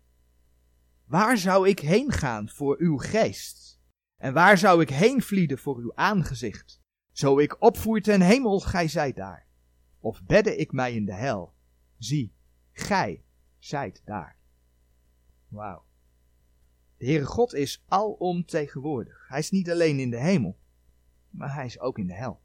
[1.04, 3.80] Waar zou ik heen gaan voor uw geest?
[4.16, 6.80] En waar zou ik heen vlieden voor uw aangezicht?
[7.12, 9.46] Zo ik opvoer ten hemel, gij zijt daar.
[10.00, 11.54] Of bedde ik mij in de hel?
[11.98, 12.34] Zie,
[12.72, 13.24] gij
[13.58, 14.36] zijt daar.
[15.48, 15.84] Wauw.
[16.96, 19.28] De Heere God is alomtegenwoordig.
[19.28, 20.58] Hij is niet alleen in de hemel,
[21.30, 22.42] maar hij is ook in de hel.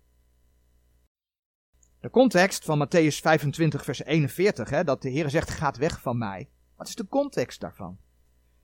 [2.03, 6.17] De context van Matthäus 25, vers 41, hè, dat de Heer zegt: Gaat weg van
[6.17, 6.49] mij.
[6.75, 7.97] Wat is de context daarvan?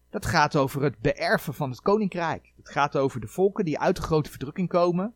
[0.09, 2.53] Dat gaat over het beërven van het koninkrijk.
[2.57, 5.13] Het gaat over de volken die uit de grote verdrukking komen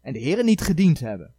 [0.00, 1.34] en de Heer niet gediend hebben.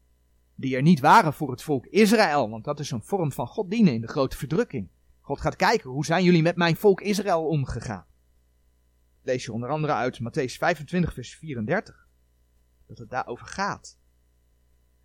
[0.55, 3.69] Die er niet waren voor het volk Israël, want dat is een vorm van God
[3.69, 4.89] dienen in de grote verdrukking.
[5.21, 8.05] God gaat kijken, hoe zijn jullie met mijn volk Israël omgegaan?
[9.21, 12.07] Lees je onder andere uit Matthäus 25, vers 34.
[12.87, 14.01] Dat het daarover gaat.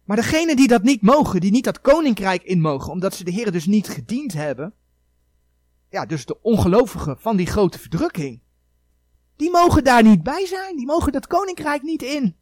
[0.08, 3.30] Maar degenen die dat niet mogen, die niet dat koninkrijk in mogen, omdat ze de
[3.30, 4.74] Heer dus niet gediend hebben,
[5.90, 8.40] ja, dus de ongelovigen van die grote verdrukking,
[9.36, 12.36] die mogen daar niet bij zijn, die mogen dat koninkrijk niet in.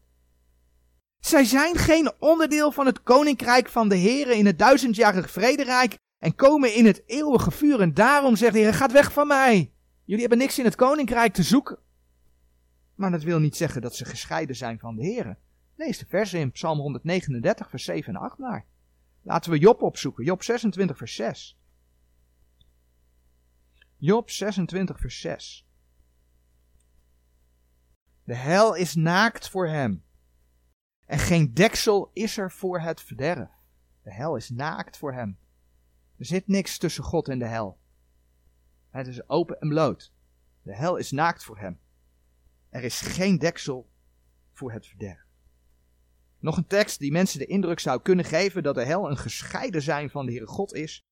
[1.21, 6.35] Zij zijn geen onderdeel van het koninkrijk van de Heer in het duizendjarige vrederijk en
[6.35, 7.81] komen in het eeuwige vuur.
[7.81, 9.73] En daarom zegt de Heer, gaat weg van mij.
[10.05, 11.79] Jullie hebben niks in het koninkrijk te zoeken.
[12.95, 15.37] Maar dat wil niet zeggen dat ze gescheiden zijn van de Heer.
[15.77, 18.67] Lees de versen in Psalm 139, vers 7 en 8 maar.
[19.23, 20.25] Laten we Job opzoeken.
[20.25, 21.59] Job 26, vers 6.
[23.97, 25.67] Job 26, vers 6.
[28.25, 30.05] De hel is naakt voor hem.
[31.05, 33.51] En geen deksel is er voor het verderf.
[34.03, 35.39] De hel is naakt voor hem.
[36.17, 37.79] Er zit niks tussen God en de hel.
[38.91, 40.13] Het is open en bloot.
[40.63, 41.81] De hel is naakt voor hem.
[42.69, 43.91] Er is geen deksel
[44.53, 45.26] voor het verderf.
[46.47, 49.83] Nog een tekst die mensen de indruk zou kunnen geven dat de hel een gescheiden
[49.83, 51.05] zijn van de Heere God is,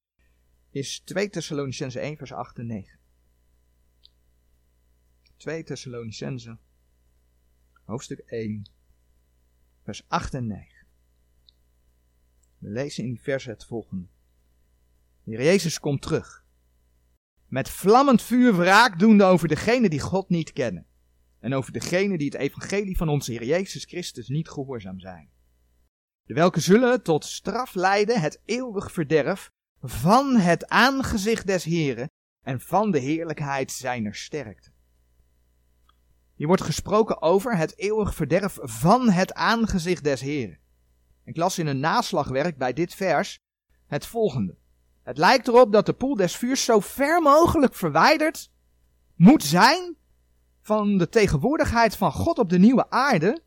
[0.70, 2.98] is 2 Thessalonicense 1 vers 8 en 9.
[5.36, 6.58] 2 Thessalonicense
[7.84, 8.70] hoofdstuk 1
[9.84, 10.86] vers 8 en 9.
[12.58, 14.06] We lezen in die versen het volgende.
[15.22, 16.44] De Heer Jezus komt terug.
[17.46, 20.86] Met vlammend vuur wraak doende over degenen die God niet kennen.
[21.44, 25.30] En over degenen die het evangelie van onze Heer Jezus Christus niet gehoorzaam zijn.
[26.22, 32.11] De welke zullen tot straf leiden het eeuwig verderf van het aangezicht des Heren
[32.42, 34.70] en van de heerlijkheid zijner sterkte.
[36.35, 40.59] Hier wordt gesproken over het eeuwig verderf van het aangezicht des Heren.
[41.24, 43.38] Ik las in een naslagwerk bij dit vers
[43.87, 44.57] het volgende.
[45.02, 48.50] Het lijkt erop dat de poel des vuurs zo ver mogelijk verwijderd
[49.14, 49.96] moet zijn
[50.64, 53.42] van de tegenwoordigheid van God op de nieuwe aarde,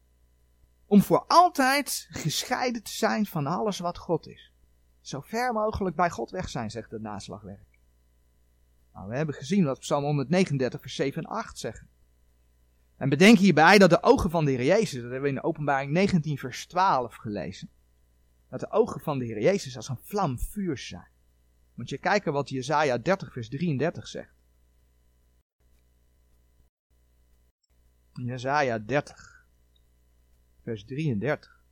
[0.85, 4.53] om voor altijd gescheiden te zijn van alles wat God is.
[5.01, 7.79] Zo ver mogelijk bij God weg zijn, zegt het naslagwerk.
[8.93, 11.87] Nou, we hebben gezien wat Psalm 139, vers 7 en 8 zeggen.
[12.97, 15.43] En bedenk hierbij dat de ogen van de Heer Jezus, dat hebben we in de
[15.43, 17.69] openbaring 19 vers 12 gelezen,
[18.49, 21.09] dat de ogen van de Heer Jezus als een vlam vuur zijn.
[21.73, 24.36] Moet je kijken wat Jezaja 30 vers 33 zegt.
[28.25, 29.45] Jezaja 30
[30.63, 31.63] vers 33.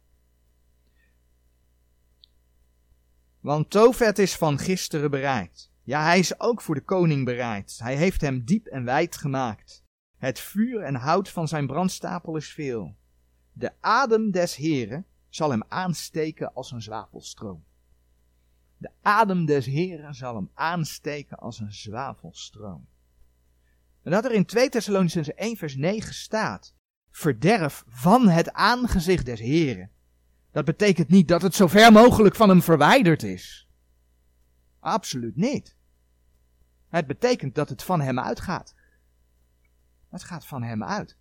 [3.40, 5.72] Want Tofet is van gisteren bereid.
[5.84, 7.80] Ja, hij is ook voor de koning bereid.
[7.80, 9.84] Hij heeft hem diep en wijd gemaakt.
[10.18, 12.96] Het vuur en hout van zijn brandstapel is veel.
[13.54, 17.64] De adem des Heren zal hem aansteken als een zwavelstroom.
[18.78, 22.88] De adem des Heren zal hem aansteken als een zwavelstroom.
[24.06, 26.76] En dat er in 2 Thessalonicense 1 vers 9 staat,
[27.10, 29.92] verderf van het aangezicht des Heren.
[30.52, 33.70] Dat betekent niet dat het zo ver mogelijk van hem verwijderd is.
[34.80, 35.78] Absoluut niet.
[36.88, 38.76] Het betekent dat het van hem uitgaat.
[40.10, 41.18] Het gaat van hem uit.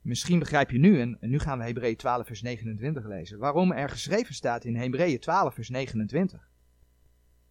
[0.00, 3.88] Misschien begrijp je nu, en, nu gaan we Hebreeën 12 vers 29 lezen, waarom er
[3.88, 6.47] geschreven staat in Hebreeën 12 vers 29.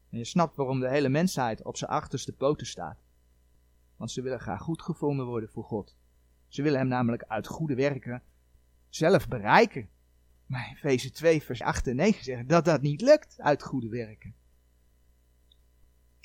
[0.10, 3.00] En je snapt waarom de hele mensheid op zijn achterste poten staat.
[3.96, 5.96] Want ze willen graag goed gevonden worden voor God.
[6.48, 8.24] Ze willen hem namelijk uit goede werken
[8.90, 9.90] zelf bereiken.
[10.46, 13.90] Maar in Efeze 2 vers 8 en 9 zeggen dat dat niet lukt uit goede
[13.90, 14.36] werken.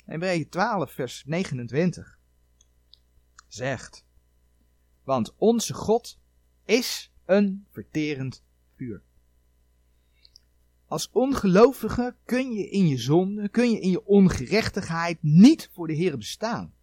[0.05, 2.17] Hebreeën 12 vers 29
[3.47, 4.05] zegt.
[5.03, 6.19] Want onze God
[6.65, 8.43] is een verterend
[8.75, 9.03] vuur.
[10.93, 15.93] Als ongelovige kun je in je zonde, kun je in je ongerechtigheid niet voor de
[15.93, 16.73] Heer bestaan.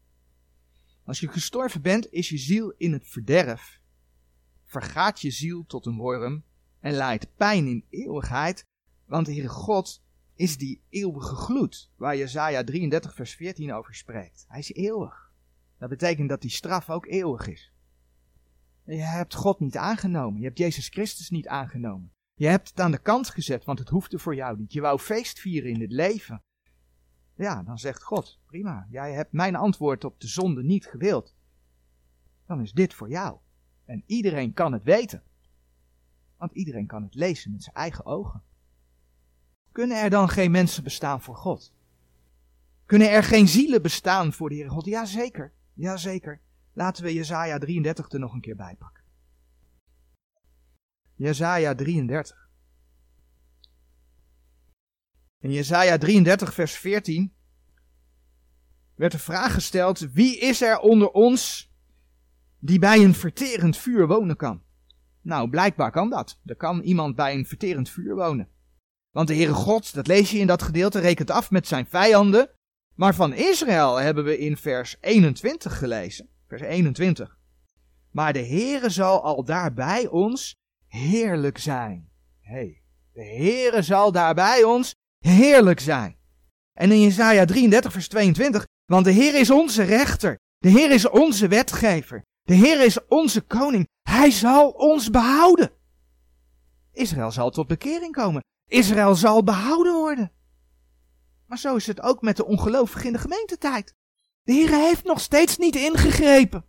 [1.05, 3.81] Als je gestorven bent, is je ziel in het verderf.
[4.65, 6.45] Vergaat je ziel tot een worm
[6.81, 8.67] en leidt pijn in eeuwigheid,
[9.07, 10.03] want de Heere God
[10.35, 14.45] is die eeuwige gloed, waar Jezaja 33 vers 14 over spreekt.
[14.49, 15.33] Hij is eeuwig.
[15.79, 17.73] Dat betekent dat die straf ook eeuwig is.
[18.85, 20.41] Je hebt God niet aangenomen.
[20.41, 22.13] Je hebt Jezus Christus niet aangenomen.
[22.41, 24.73] Je hebt het aan de kant gezet, want het hoefde voor jou niet.
[24.73, 26.43] Je wou feest vieren in het leven.
[27.35, 31.35] Ja, dan zegt God, prima, jij hebt mijn antwoord op de zonde niet gewild.
[32.47, 33.39] Dan is dit voor jou.
[33.85, 35.23] En iedereen kan het weten.
[36.37, 38.43] Want iedereen kan het lezen met zijn eigen ogen.
[39.73, 41.73] Kunnen er dan geen mensen bestaan voor God?
[42.87, 44.85] Kunnen er geen zielen bestaan voor de Heere God?
[44.85, 46.41] Jazeker, jazeker.
[46.73, 49.00] Laten we Jezaja 33 er nog een keer bij pakken.
[51.21, 52.49] Jezaja 33.
[55.39, 57.35] In Jezaja 33 vers 14
[58.95, 61.73] werd de vraag gesteld, wie is er onder ons
[62.59, 64.63] die bij een verterend vuur wonen kan?
[65.23, 66.41] Nou, blijkbaar kan dat.
[66.45, 68.49] Er kan iemand bij een verterend vuur wonen.
[69.11, 72.51] Want de Heere God, dat lees je in dat gedeelte, rekent af met zijn vijanden.
[72.95, 77.39] Maar van Israël hebben we in vers 21 gelezen vers 21.
[78.11, 80.60] Maar de Heere zal al daarbij ons
[80.91, 82.11] heerlijk zijn.
[82.41, 82.83] hey,
[83.13, 86.17] de Heere zal daarbij ons heerlijk zijn.
[86.73, 91.09] En in Jesaja 33 vers 22, want de Heer is onze rechter, de Heer is
[91.09, 95.71] onze wetgever, de Heer is onze koning, Hij zal ons behouden.
[96.93, 100.33] Israël zal tot bekering komen, Israël zal behouden worden.
[101.47, 103.95] Maar zo is het ook met de ongelovigen in de gemeentetijd.
[104.43, 106.65] De Heer heeft nog steeds niet ingegrepen.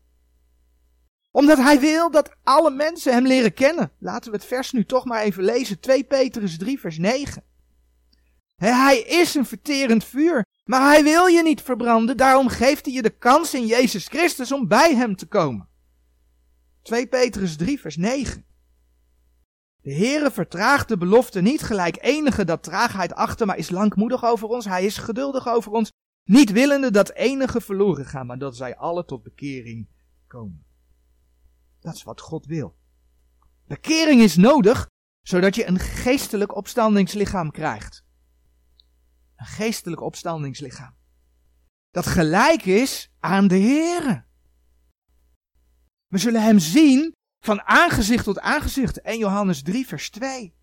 [1.31, 3.91] Omdat Hij wil dat alle mensen Hem leren kennen.
[3.99, 5.79] Laten we het vers nu toch maar even lezen.
[5.79, 7.43] 2 Petrus 3 vers 9.
[8.55, 12.17] Hij is een verterend vuur, maar Hij wil je niet verbranden.
[12.17, 15.69] Daarom geeft Hij je de kans in Jezus Christus om bij Hem te komen.
[16.81, 18.45] 2 Petrus 3 vers 9.
[19.81, 24.47] De Heere vertraagt de belofte niet gelijk enige dat traagheid achter, maar is langmoedig over
[24.47, 24.65] ons.
[24.65, 25.91] Hij is geduldig over ons.
[26.23, 29.87] Niet willende dat enige verloren gaan, maar dat zij alle tot bekering
[30.27, 30.65] komen.
[31.81, 32.75] Dat is wat God wil.
[33.67, 34.87] Bekering is nodig,
[35.21, 38.03] zodat je een geestelijk opstandingslichaam krijgt.
[39.35, 40.95] Een geestelijk opstandingslichaam.
[41.91, 44.25] Dat gelijk is aan de Heere.
[46.07, 49.01] We zullen hem zien van aangezicht tot aangezicht.
[49.01, 50.55] 1 Johannes 3, vers 2.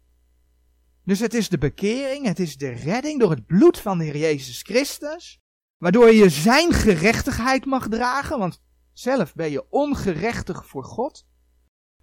[1.05, 4.17] Dus het is de bekering, het is de redding door het bloed van de Heer
[4.17, 5.39] Jezus Christus.
[5.77, 8.61] Waardoor je zijn gerechtigheid mag dragen, want
[8.99, 11.27] zelf ben je ongerechtig voor God.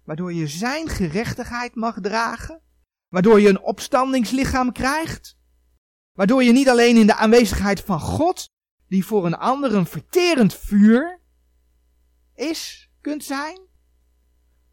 [0.04, 2.62] Waardoor je zijn gerechtigheid mag dragen.
[3.08, 5.38] Waardoor je een opstandingslichaam krijgt.
[6.12, 8.48] Waardoor je niet alleen in de aanwezigheid van God,
[8.88, 11.20] die voor een ander een verterend vuur
[12.34, 13.66] is, kunt zijn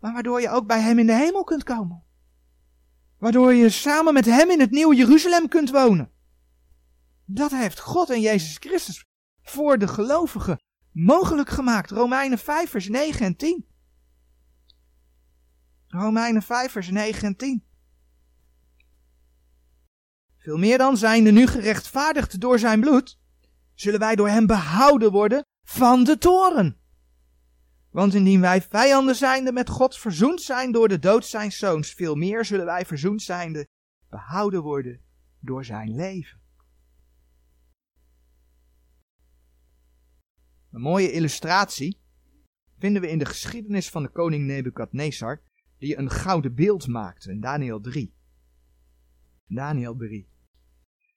[0.04, 2.04] maar waardoor je ook bij Hem in de hemel kunt komen.
[3.18, 6.12] Waardoor je samen met Hem in het nieuwe Jeruzalem kunt wonen.
[7.26, 9.06] Dat heeft God en Jezus Christus
[9.42, 10.60] voor de gelovigen
[10.94, 11.92] mogelijk gemaakt.
[11.92, 13.68] Romeinen 5 vers 9 en 10.
[15.88, 17.64] Romeinen 5 vers 9 en 10.
[20.38, 23.20] Veel meer dan zijnde nu gerechtvaardigd door zijn bloed,
[23.74, 26.78] zullen wij door hem behouden worden van de toren.
[27.92, 32.16] Want indien wij vijanden zijnde met God verzoend zijn door de dood zijn zoons, veel
[32.16, 33.68] meer zullen wij verzoend zijnde
[34.10, 35.02] behouden worden
[35.40, 36.43] door zijn leven.
[40.74, 42.02] Een mooie illustratie
[42.80, 45.42] vinden we in de geschiedenis van de koning Nebukadnezar,
[45.78, 48.14] die een gouden beeld maakte in Daniel 3.
[49.48, 50.28] Daniel 3.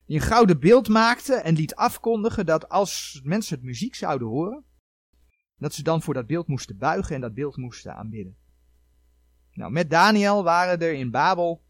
[0.06, 4.64] Die een gouden beeld maakte en liet afkondigen dat als mensen het muziek zouden horen,
[5.56, 8.36] dat ze dan voor dat beeld moesten buigen en dat beeld moesten aanbidden.
[9.52, 11.62] Nou, met Daniel waren er in Babel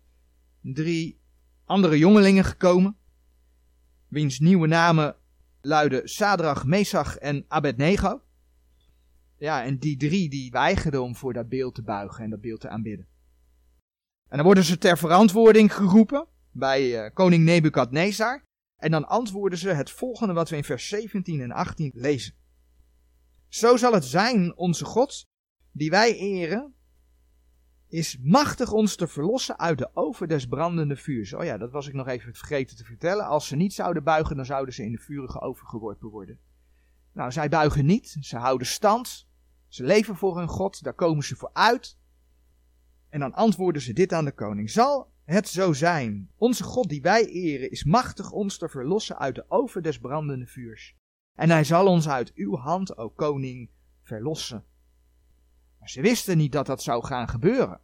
[0.60, 1.20] drie
[1.64, 2.96] andere jongelingen gekomen,
[4.08, 5.16] wiens nieuwe namen
[5.66, 8.22] luiden Sadrach, Mesach en Abednego.
[9.36, 12.60] Ja, en die drie die weigerden om voor dat beeld te buigen en dat beeld
[12.60, 13.06] te aanbidden.
[14.28, 18.44] En dan worden ze ter verantwoording geroepen bij uh, koning Nebukadnezar.
[18.76, 22.34] En dan antwoorden ze het volgende wat we in vers 17 en 18 lezen.
[23.48, 25.24] Zo zal het zijn, onze God,
[25.72, 26.74] die wij eren,
[27.88, 31.32] is machtig ons te verlossen uit de oven des brandende vuurs.
[31.32, 33.26] Oh ja, dat was ik nog even vergeten te vertellen.
[33.26, 36.38] Als ze niet zouden buigen, dan zouden ze in de vurige oven geworpen worden.
[37.12, 39.28] Nou, zij buigen niet, ze houden stand,
[39.68, 41.98] ze leven voor hun God, daar komen ze voor uit.
[43.08, 44.70] En dan antwoorden ze dit aan de koning.
[44.70, 49.34] Zal het zo zijn, onze God die wij eren, is machtig ons te verlossen uit
[49.34, 50.96] de oven des brandende vuurs.
[51.34, 53.70] En hij zal ons uit uw hand, o koning,
[54.02, 54.64] verlossen.
[55.88, 57.80] Ze wisten niet dat dat zou gaan gebeuren.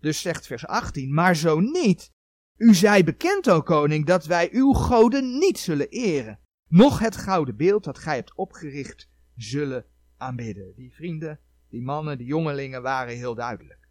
[0.00, 2.12] Dus zegt vers 18, maar zo niet.
[2.56, 7.56] U zij bekend, o koning, dat wij uw goden niet zullen eren, noch het gouden
[7.56, 9.84] beeld dat gij hebt opgericht zullen
[10.16, 10.74] aanbidden.
[10.76, 13.88] Die vrienden, die mannen, die jongelingen waren heel duidelijk.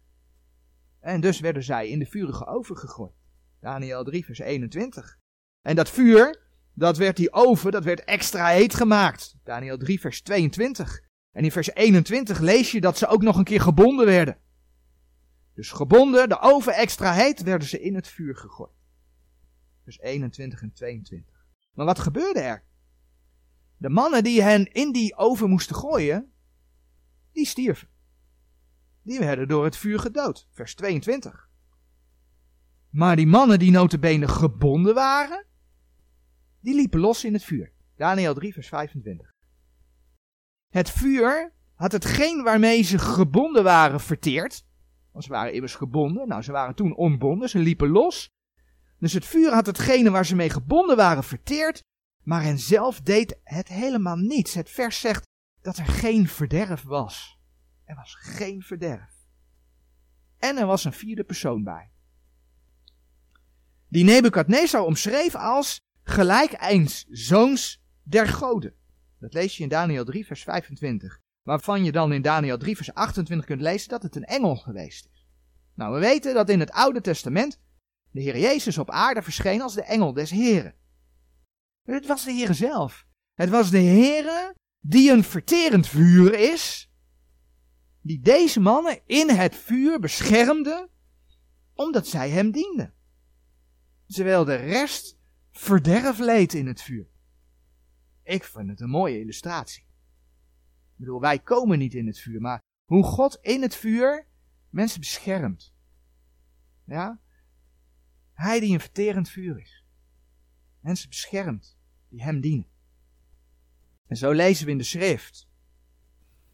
[1.00, 3.14] En dus werden zij in de vurige oven gegooid.
[3.60, 5.18] Daniel 3 vers 21.
[5.62, 6.42] En dat vuur,
[6.74, 9.36] dat werd die oven, dat werd extra heet gemaakt.
[9.42, 11.02] Daniel 3, vers 22.
[11.34, 14.38] En in vers 21 lees je dat ze ook nog een keer gebonden werden.
[15.54, 18.72] Dus gebonden, de oven extra heet, werden ze in het vuur gegooid.
[19.82, 21.46] Vers 21 en 22.
[21.72, 22.64] Maar wat gebeurde er?
[23.76, 26.32] De mannen die hen in die oven moesten gooien,
[27.32, 27.88] die stierven.
[29.02, 30.48] Die werden door het vuur gedood.
[30.50, 31.48] Vers 22.
[32.90, 35.46] Maar die mannen die notabene gebonden waren,
[36.60, 37.72] die liepen los in het vuur.
[37.96, 39.33] Daniel 3, vers 25.
[40.74, 44.64] Het vuur had hetgeen waarmee ze gebonden waren verteerd.
[45.12, 46.28] Want ze waren immers gebonden.
[46.28, 48.30] Nou, ze waren toen onbonden, ze liepen los.
[48.98, 51.82] Dus het vuur had hetgene waar ze mee gebonden waren verteerd.
[52.22, 54.54] Maar hen zelf deed het helemaal niets.
[54.54, 55.22] Het vers zegt
[55.60, 57.38] dat er geen verderf was.
[57.84, 59.14] Er was geen verderf.
[60.38, 61.90] En er was een vierde persoon bij.
[63.88, 68.74] Die Nebukadnezar omschreef als gelijk eens zoons der goden.
[69.24, 71.20] Dat lees je in Daniel 3, vers 25.
[71.42, 75.08] Waarvan je dan in Daniel 3, vers 28 kunt lezen dat het een engel geweest
[75.12, 75.26] is.
[75.74, 77.60] Nou, we weten dat in het Oude Testament
[78.10, 80.74] de Heer Jezus op aarde verscheen als de engel des Heren.
[81.82, 83.06] Het was de Heer zelf.
[83.34, 86.90] Het was de Heer die een verterend vuur is,
[88.00, 90.88] die deze mannen in het vuur beschermde,
[91.74, 92.94] omdat zij hem dienden.
[94.06, 95.18] Terwijl de rest
[95.50, 97.12] verderf leed in het vuur.
[98.24, 99.82] Ik vind het een mooie illustratie.
[99.82, 104.26] Ik bedoel, wij komen niet in het vuur, maar hoe God in het vuur
[104.70, 105.74] mensen beschermt.
[106.84, 107.20] Ja?
[108.32, 109.84] Hij die een verterend vuur is.
[110.80, 112.66] Mensen beschermt die hem dienen.
[114.06, 115.48] En zo lezen we in de schrift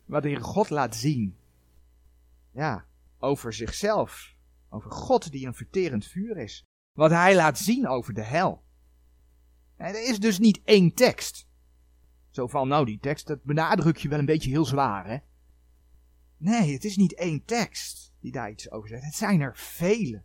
[0.05, 1.37] wat de God laat zien.
[2.53, 2.87] Ja,
[3.19, 4.35] over zichzelf.
[4.69, 6.65] Over God die een verterend vuur is.
[6.93, 8.65] Wat hij laat zien over de hel.
[9.77, 11.49] Er is dus niet één tekst.
[12.31, 15.19] Zo van, nou die tekst, dat benadruk je wel een beetje heel zwaar, hè?
[16.37, 19.05] Nee, het is niet één tekst die daar iets over zegt.
[19.05, 20.25] Het zijn er vele.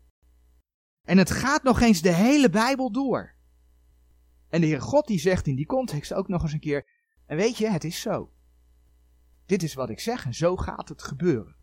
[1.03, 3.35] En het gaat nog eens de hele Bijbel door.
[4.49, 6.87] En de Heer God die zegt in die context ook nog eens een keer,
[7.25, 8.33] en weet je, het is zo.
[9.45, 11.55] Dit is wat ik zeg en zo gaat het gebeuren.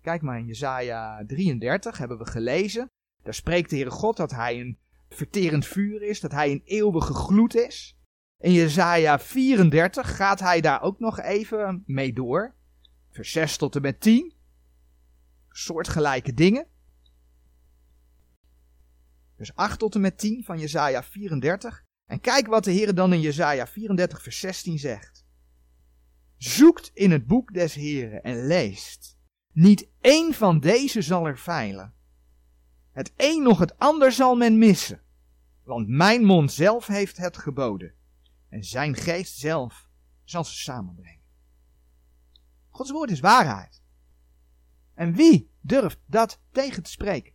[0.00, 2.90] Kijk maar in Jesaja 33 hebben we gelezen.
[3.22, 4.78] Daar spreekt de Heere God dat hij een
[5.08, 7.99] verterend vuur is, dat hij een eeuwige gloed is.
[8.40, 12.54] In Jesaja 34 gaat hij daar ook nog even mee door.
[13.10, 14.32] Vers 6 tot en met 10.
[15.48, 16.66] Soortgelijke dingen.
[19.36, 21.84] Vers 8 tot en met 10 van Jesaja 34.
[22.06, 25.24] En kijk wat de Heer dan in Jesaja 34 vers 16 zegt.
[26.36, 29.18] Zoekt in het boek des Heren en leest.
[29.52, 31.94] Niet één van deze zal er feilen.
[32.92, 35.00] Het een nog het ander zal men missen.
[35.64, 37.98] Want mijn mond zelf heeft het geboden.
[38.50, 39.88] En zijn geest zelf
[40.24, 41.22] zal ze samenbrengen.
[42.68, 43.82] Gods woord is waarheid.
[44.94, 47.32] En wie durft dat tegen te spreken?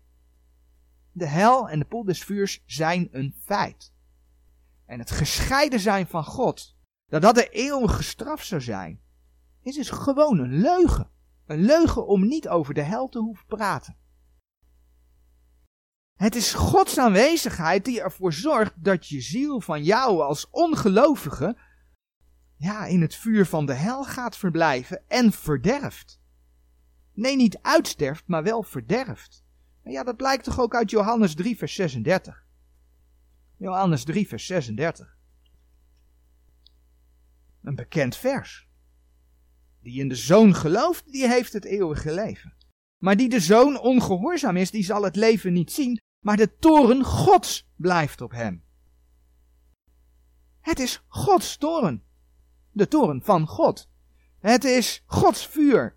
[1.11, 3.93] De hel en de poel des vuurs zijn een feit.
[4.85, 9.01] En het gescheiden zijn van God, dat dat de eeuwige straf zou zijn,
[9.61, 11.09] is dus gewoon een leugen.
[11.45, 13.97] Een leugen om niet over de hel te hoeven praten.
[16.15, 21.57] Het is Gods aanwezigheid die ervoor zorgt dat je ziel van jou als ongelovige
[22.57, 26.21] ja, in het vuur van de hel gaat verblijven en verderft.
[27.13, 29.43] Nee, niet uitsterft, maar wel verderft.
[29.83, 32.45] En ja, dat blijkt toch ook uit Johannes 3, vers 36.
[33.57, 35.17] Johannes 3, vers 36.
[37.63, 38.67] Een bekend vers.
[39.81, 42.53] Die in de zoon gelooft, die heeft het eeuwige leven.
[42.97, 47.03] Maar die de zoon ongehoorzaam is, die zal het leven niet zien, maar de toren
[47.03, 48.63] Gods blijft op hem.
[50.59, 52.03] Het is Gods toren.
[52.71, 53.89] De toren van God.
[54.39, 55.95] Het is Gods vuur.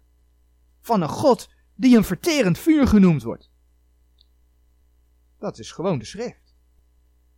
[0.81, 3.51] Van een God die een verterend vuur genoemd wordt.
[5.39, 6.55] Dat is gewoon de schrift.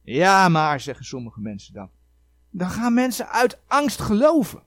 [0.03, 1.91] Ja, maar, zeggen sommige mensen dan.
[2.51, 4.62] Dan gaan mensen uit angst geloven.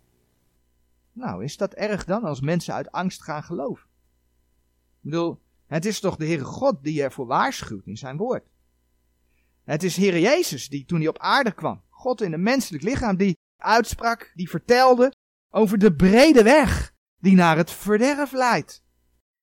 [1.11, 3.89] Nou, is dat erg dan als mensen uit angst gaan geloven?
[5.01, 5.42] Ik bedoel,
[5.73, 8.43] het is toch de Heere God die ervoor waarschuwt in zijn woord.
[9.63, 13.17] Het is Heer Jezus die toen hij op aarde kwam, God in een menselijk lichaam,
[13.17, 15.13] die uitsprak, die vertelde
[15.49, 18.83] over de brede weg die naar het verderf leidt.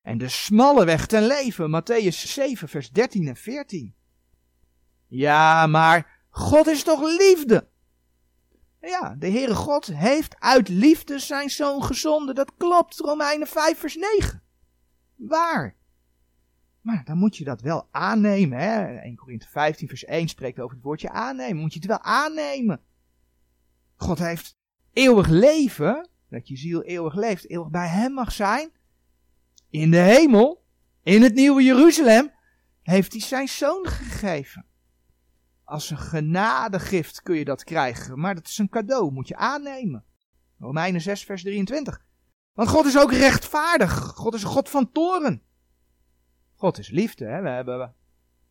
[0.03, 3.95] En de smalle weg ten leven, Matthäus 7, vers 13 en 14.
[5.07, 7.69] Ja, maar God is toch liefde?
[8.81, 12.35] Ja, de Heere God heeft uit liefde zijn zoon gezonden.
[12.35, 14.43] Dat klopt, Romeinen 5, vers 9.
[15.17, 15.77] Waar?
[16.81, 18.59] Maar dan moet je dat wel aannemen.
[18.59, 18.97] Hè?
[18.97, 21.63] 1 Korinthe 15 vers 1 spreekt over het woordje aannemen.
[21.63, 22.81] Moet je het wel aannemen.
[23.97, 24.59] God heeft
[24.93, 26.09] eeuwig leven.
[26.29, 27.51] Dat je ziel eeuwig leeft.
[27.51, 28.71] Eeuwig bij hem mag zijn.
[29.71, 30.65] In de hemel.
[31.03, 32.33] In het nieuwe Jeruzalem.
[32.83, 34.67] Heeft hij zijn zoon gegeven.
[35.65, 38.21] Als een genadegift kun je dat krijgen.
[38.21, 39.13] Maar dat is een cadeau.
[39.13, 40.05] Moet je aannemen.
[40.59, 42.05] Romeinen 6 vers 23.
[42.53, 43.93] Want God is ook rechtvaardig.
[43.93, 45.43] God is een God van toren.
[46.61, 47.25] God is liefde.
[47.25, 47.43] Hè?
[47.43, 47.95] We hebben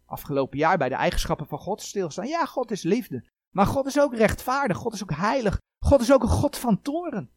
[0.05, 2.27] afgelopen jaar bij de eigenschappen van God stilstaan.
[2.27, 3.25] Ja, God is liefde.
[3.49, 4.77] Maar God is ook rechtvaardig.
[4.77, 5.59] God is ook heilig.
[5.79, 7.29] God is ook een God van toren.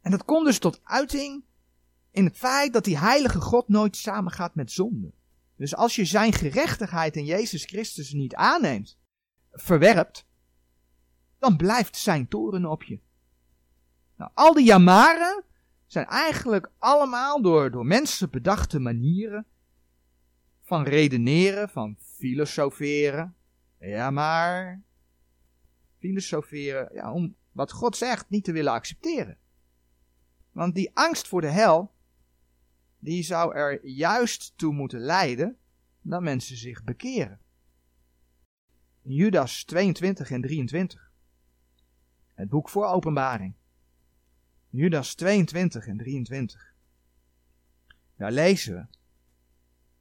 [0.00, 1.44] En dat komt dus tot uiting
[2.10, 5.12] in het feit dat die heilige God nooit samengaat met zonde.
[5.56, 8.98] Dus als je zijn gerechtigheid in Jezus Christus niet aanneemt,
[9.50, 10.26] verwerpt,
[11.38, 13.00] dan blijft zijn toren op je.
[14.16, 15.44] Nou, al die jamaren
[15.86, 19.46] zijn eigenlijk allemaal door, door mensen bedachte manieren
[20.62, 23.34] van redeneren, van filosoferen.
[23.78, 24.82] Ja, maar
[25.98, 29.38] filosoferen, ja, om wat God zegt niet te willen accepteren.
[30.52, 31.94] Want die angst voor de hel,
[32.98, 35.56] die zou er juist toe moeten leiden
[36.00, 37.40] dat mensen zich bekeren.
[39.02, 41.10] Judas 22 en 23.
[42.34, 43.54] Het boek voor openbaring.
[44.70, 46.74] Judas 22 en 23.
[48.16, 48.86] Daar lezen we.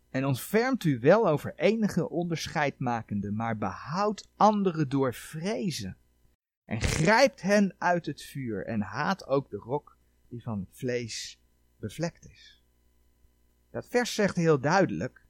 [0.09, 5.97] En ontfermt u wel over enige onderscheidmakende, maar behoudt anderen door vrezen.
[6.65, 9.97] En grijpt hen uit het vuur en haat ook de rok
[10.27, 11.39] die van het vlees
[11.77, 12.63] bevlekt is.
[13.69, 15.25] Dat vers zegt heel duidelijk,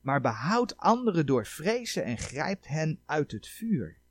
[0.00, 4.01] maar behoudt anderen door vrezen en grijpt hen uit het vuur.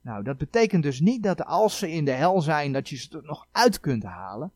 [0.00, 3.16] Nou, dat betekent dus niet dat als ze in de hel zijn, dat je ze
[3.16, 4.52] er nog uit kunt halen.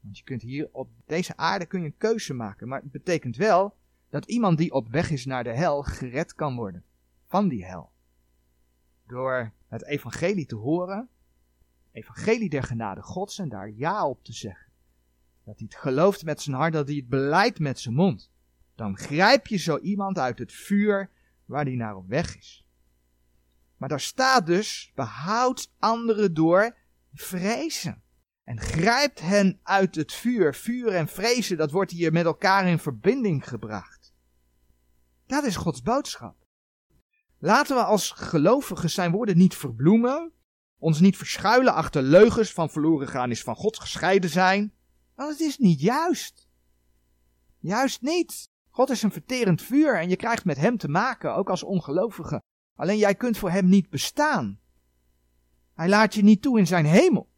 [0.00, 2.68] Want je kunt hier op deze aarde kun je een keuze maken.
[2.68, 3.76] Maar het betekent wel
[4.08, 6.84] dat iemand die op weg is naar de hel gered kan worden
[7.26, 7.90] van die hel.
[9.06, 11.08] Door het evangelie te horen,
[11.92, 14.72] evangelie der genade gods en daar ja op te zeggen.
[15.44, 18.30] Dat hij het gelooft met zijn hart, dat hij het beleidt met zijn mond.
[18.74, 21.10] Dan grijp je zo iemand uit het vuur
[21.44, 22.61] waar hij naar op weg is.
[23.82, 26.76] Maar daar staat dus, behoud anderen door
[27.12, 28.02] vrezen.
[28.44, 30.54] En grijpt hen uit het vuur.
[30.54, 34.12] Vuur en vrezen, dat wordt hier met elkaar in verbinding gebracht.
[35.26, 36.36] Dat is Gods boodschap.
[37.38, 40.32] Laten we als gelovigen zijn woorden niet verbloemen,
[40.78, 44.74] ons niet verschuilen achter leugens van verloren gaan is van God gescheiden zijn.
[45.14, 46.48] Want het is niet juist.
[47.58, 48.48] Juist niet.
[48.70, 52.42] God is een verterend vuur en je krijgt met hem te maken, ook als ongelovige.
[52.74, 54.60] Alleen jij kunt voor hem niet bestaan.
[55.74, 57.30] Hij laat je niet toe in zijn hemel.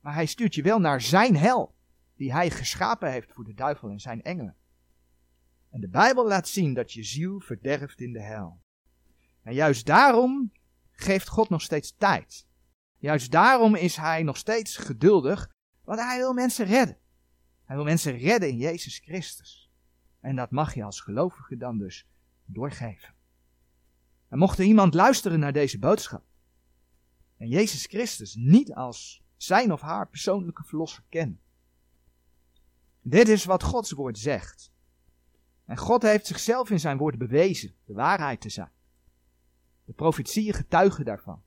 [0.00, 1.74] Maar hij stuurt je wel naar zijn hel,
[2.16, 4.56] die hij geschapen heeft voor de duivel en zijn engelen.
[5.70, 8.60] En de Bijbel laat zien dat je ziel verderft in de hel.
[9.42, 10.52] En juist daarom
[10.90, 12.46] geeft God nog steeds tijd.
[12.98, 15.50] Juist daarom is hij nog steeds geduldig,
[15.84, 16.98] want hij wil mensen redden.
[17.64, 19.70] Hij wil mensen redden in Jezus Christus.
[20.20, 22.06] En dat mag je als gelovige dan dus
[22.44, 23.14] doorgeven.
[24.34, 26.22] En mocht er iemand luisteren naar deze boodschap
[27.36, 31.40] en Jezus Christus niet als zijn of haar persoonlijke verlosser kennen.
[33.00, 34.72] Dit is wat Gods woord zegt.
[35.64, 38.70] En God heeft zichzelf in zijn woord bewezen de waarheid te zijn.
[39.84, 41.42] De profetieën getuigen daarvan.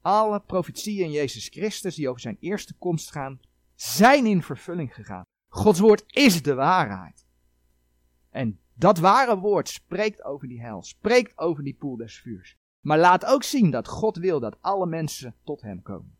[0.00, 3.40] Alle profetieën in Jezus Christus die over zijn eerste komst gaan,
[3.74, 5.24] zijn in vervulling gegaan.
[5.48, 7.26] Gods woord is de waarheid.
[8.30, 12.56] En dat ware woord spreekt over die hel, spreekt over die poel des vuurs.
[12.80, 16.16] Maar laat ook zien dat God wil dat alle mensen tot hem komen.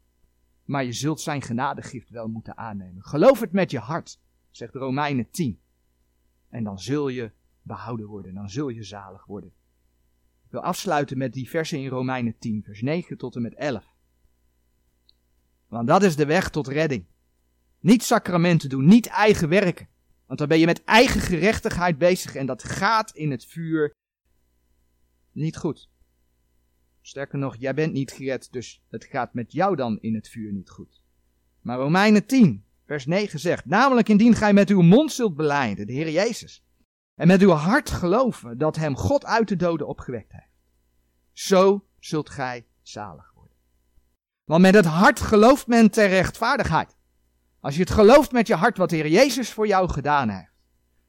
[0.64, 3.02] Maar je zult zijn genadegift wel moeten aannemen.
[3.02, 5.60] Geloof het met je hart, zegt Romeinen 10.
[6.48, 7.32] En dan zul je
[7.62, 9.52] behouden worden, dan zul je zalig worden.
[10.44, 13.84] Ik wil afsluiten met die versen in Romeinen 10, vers 9 tot en met 11.
[15.68, 17.04] Want dat is de weg tot redding.
[17.80, 19.88] Niet sacramenten doen, niet eigen werken.
[20.28, 23.94] Want dan ben je met eigen gerechtigheid bezig en dat gaat in het vuur
[25.32, 25.90] niet goed.
[27.00, 30.52] Sterker nog, jij bent niet gered, dus het gaat met jou dan in het vuur
[30.52, 31.02] niet goed.
[31.60, 35.92] Maar Romeinen 10, vers 9 zegt, namelijk indien gij met uw mond zult beleiden, de
[35.92, 36.64] Heer Jezus,
[37.14, 40.52] en met uw hart geloven dat hem God uit de doden opgewekt heeft,
[41.32, 43.56] zo zult gij zalig worden.
[44.44, 46.96] Want met het hart gelooft men ter rechtvaardigheid.
[47.68, 50.52] Als je het gelooft met je hart wat Heer Jezus voor jou gedaan heeft,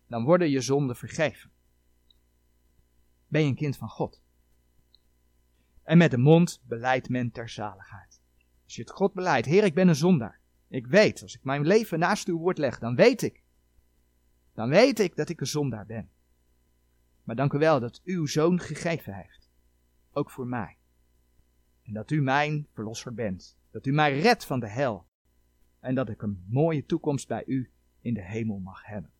[0.07, 1.51] dan worden je zonden vergeven.
[3.27, 4.21] Ben je een kind van God.
[5.83, 8.21] En met de mond beleidt men ter zaligheid.
[8.63, 10.39] Als je het God beleidt, Heer, ik ben een zondaar.
[10.67, 13.43] Ik weet, als ik mijn leven naast uw woord leg, dan weet ik.
[14.53, 16.09] Dan weet ik dat ik een zondaar ben.
[17.23, 19.49] Maar dank u wel dat uw zoon gegeven heeft.
[20.11, 20.77] Ook voor mij.
[21.83, 23.57] En dat u mijn verlosser bent.
[23.71, 25.08] Dat u mij redt van de hel.
[25.79, 27.71] En dat ik een mooie toekomst bij u
[28.01, 29.11] in de hemel mag hebben.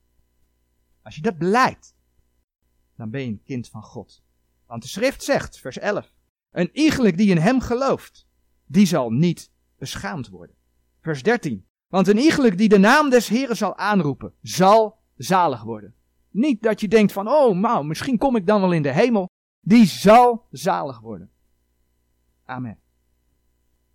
[1.02, 1.96] Als je dat beleidt,
[2.96, 4.24] dan ben je een kind van God.
[4.66, 6.14] Want de schrift zegt, vers 11.
[6.52, 8.28] Een iegelijk die in hem gelooft,
[8.66, 10.56] die zal niet beschaamd worden.
[11.02, 11.68] Vers 13.
[11.88, 15.96] Want een iegelijk die de naam des Heren zal aanroepen, zal zalig worden.
[16.30, 19.30] Niet dat je denkt van, oh, nou, misschien kom ik dan wel in de hemel.
[19.60, 21.32] Die zal zalig worden.
[22.46, 22.80] Amen.